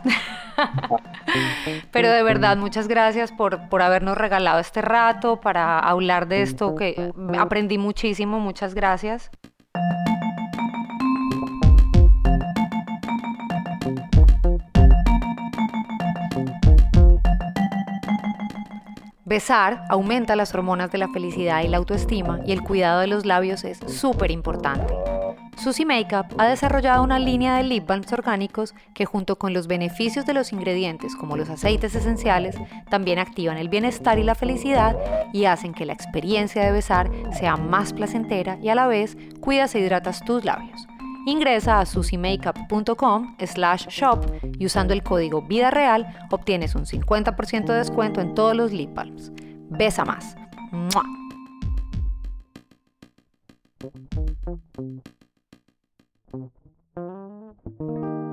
Pero 1.93 2.11
de 2.11 2.23
verdad, 2.23 2.57
muchas 2.57 2.89
gracias 2.89 3.33
por, 3.33 3.69
por 3.69 3.83
habernos 3.83 4.17
regalado 4.17 4.61
este 4.61 4.83
rato 4.83 5.41
para 5.41 5.79
hablar 5.79 6.29
de 6.29 6.43
esto 6.43 6.75
que 6.75 7.13
aprendí 7.39 7.79
muchísimo. 7.79 8.41
Muchas 8.41 8.75
gracias. 8.75 9.31
Besar 19.33 19.87
aumenta 19.89 20.37
las 20.37 20.55
hormonas 20.55 20.93
de 20.93 20.99
la 20.99 21.09
felicidad 21.09 21.63
y 21.63 21.69
la 21.69 21.79
autoestima 21.79 22.41
y 22.45 22.53
el 22.53 22.61
cuidado 22.61 23.01
de 23.01 23.07
los 23.07 23.25
labios 23.25 23.65
es 23.65 23.79
súper 23.87 24.31
importante. 24.31 24.93
Susie 25.57 25.87
Makeup 25.87 26.27
ha 26.37 26.49
desarrollado 26.49 27.03
una 27.03 27.19
línea 27.19 27.57
de 27.57 27.63
lip 27.63 27.87
balms 27.87 28.13
orgánicos 28.13 28.75
que 28.93 29.07
junto 29.07 29.37
con 29.37 29.55
los 29.55 29.69
beneficios 29.69 30.27
de 30.27 30.35
los 30.35 30.53
ingredientes 30.53 31.17
como 31.17 31.39
los 31.39 31.49
aceites 31.49 31.95
esenciales 31.95 32.57
también 32.91 33.19
activan 33.19 33.57
el 33.57 33.71
bienestar 33.71 34.19
y 34.19 34.23
la 34.23 34.35
felicidad 34.35 34.99
y 35.33 35.47
hacen 35.47 35.73
que 35.73 35.87
la 35.87 35.95
experiencia 35.95 36.63
de 36.63 36.73
besar 36.73 37.11
sea 37.33 37.57
más 37.57 37.95
placentera 37.95 38.59
y 38.61 38.69
a 38.69 38.75
la 38.75 38.87
vez 38.87 39.17
cuidas 39.41 39.75
e 39.75 39.81
hidratas 39.81 40.23
tus 40.27 40.45
labios. 40.45 40.87
Ingresa 41.27 41.81
a 41.81 41.87
susimakeup.com 41.87 43.37
slash 43.47 43.87
shop 43.89 44.27
y 44.59 44.67
usando 44.67 44.93
el 44.93 45.03
código 45.03 45.43
Vida 45.43 45.71
Real 45.71 46.27
obtienes 46.31 46.75
un 46.75 46.85
50% 46.85 47.67
de 47.67 47.75
descuento 47.75 48.21
en 48.21 48.35
todos 48.35 48.57
los 48.57 48.73
lip 48.73 48.93
balms. 48.95 49.33
Besa 49.71 50.05
más. 50.05 50.37
You. 57.79 58.32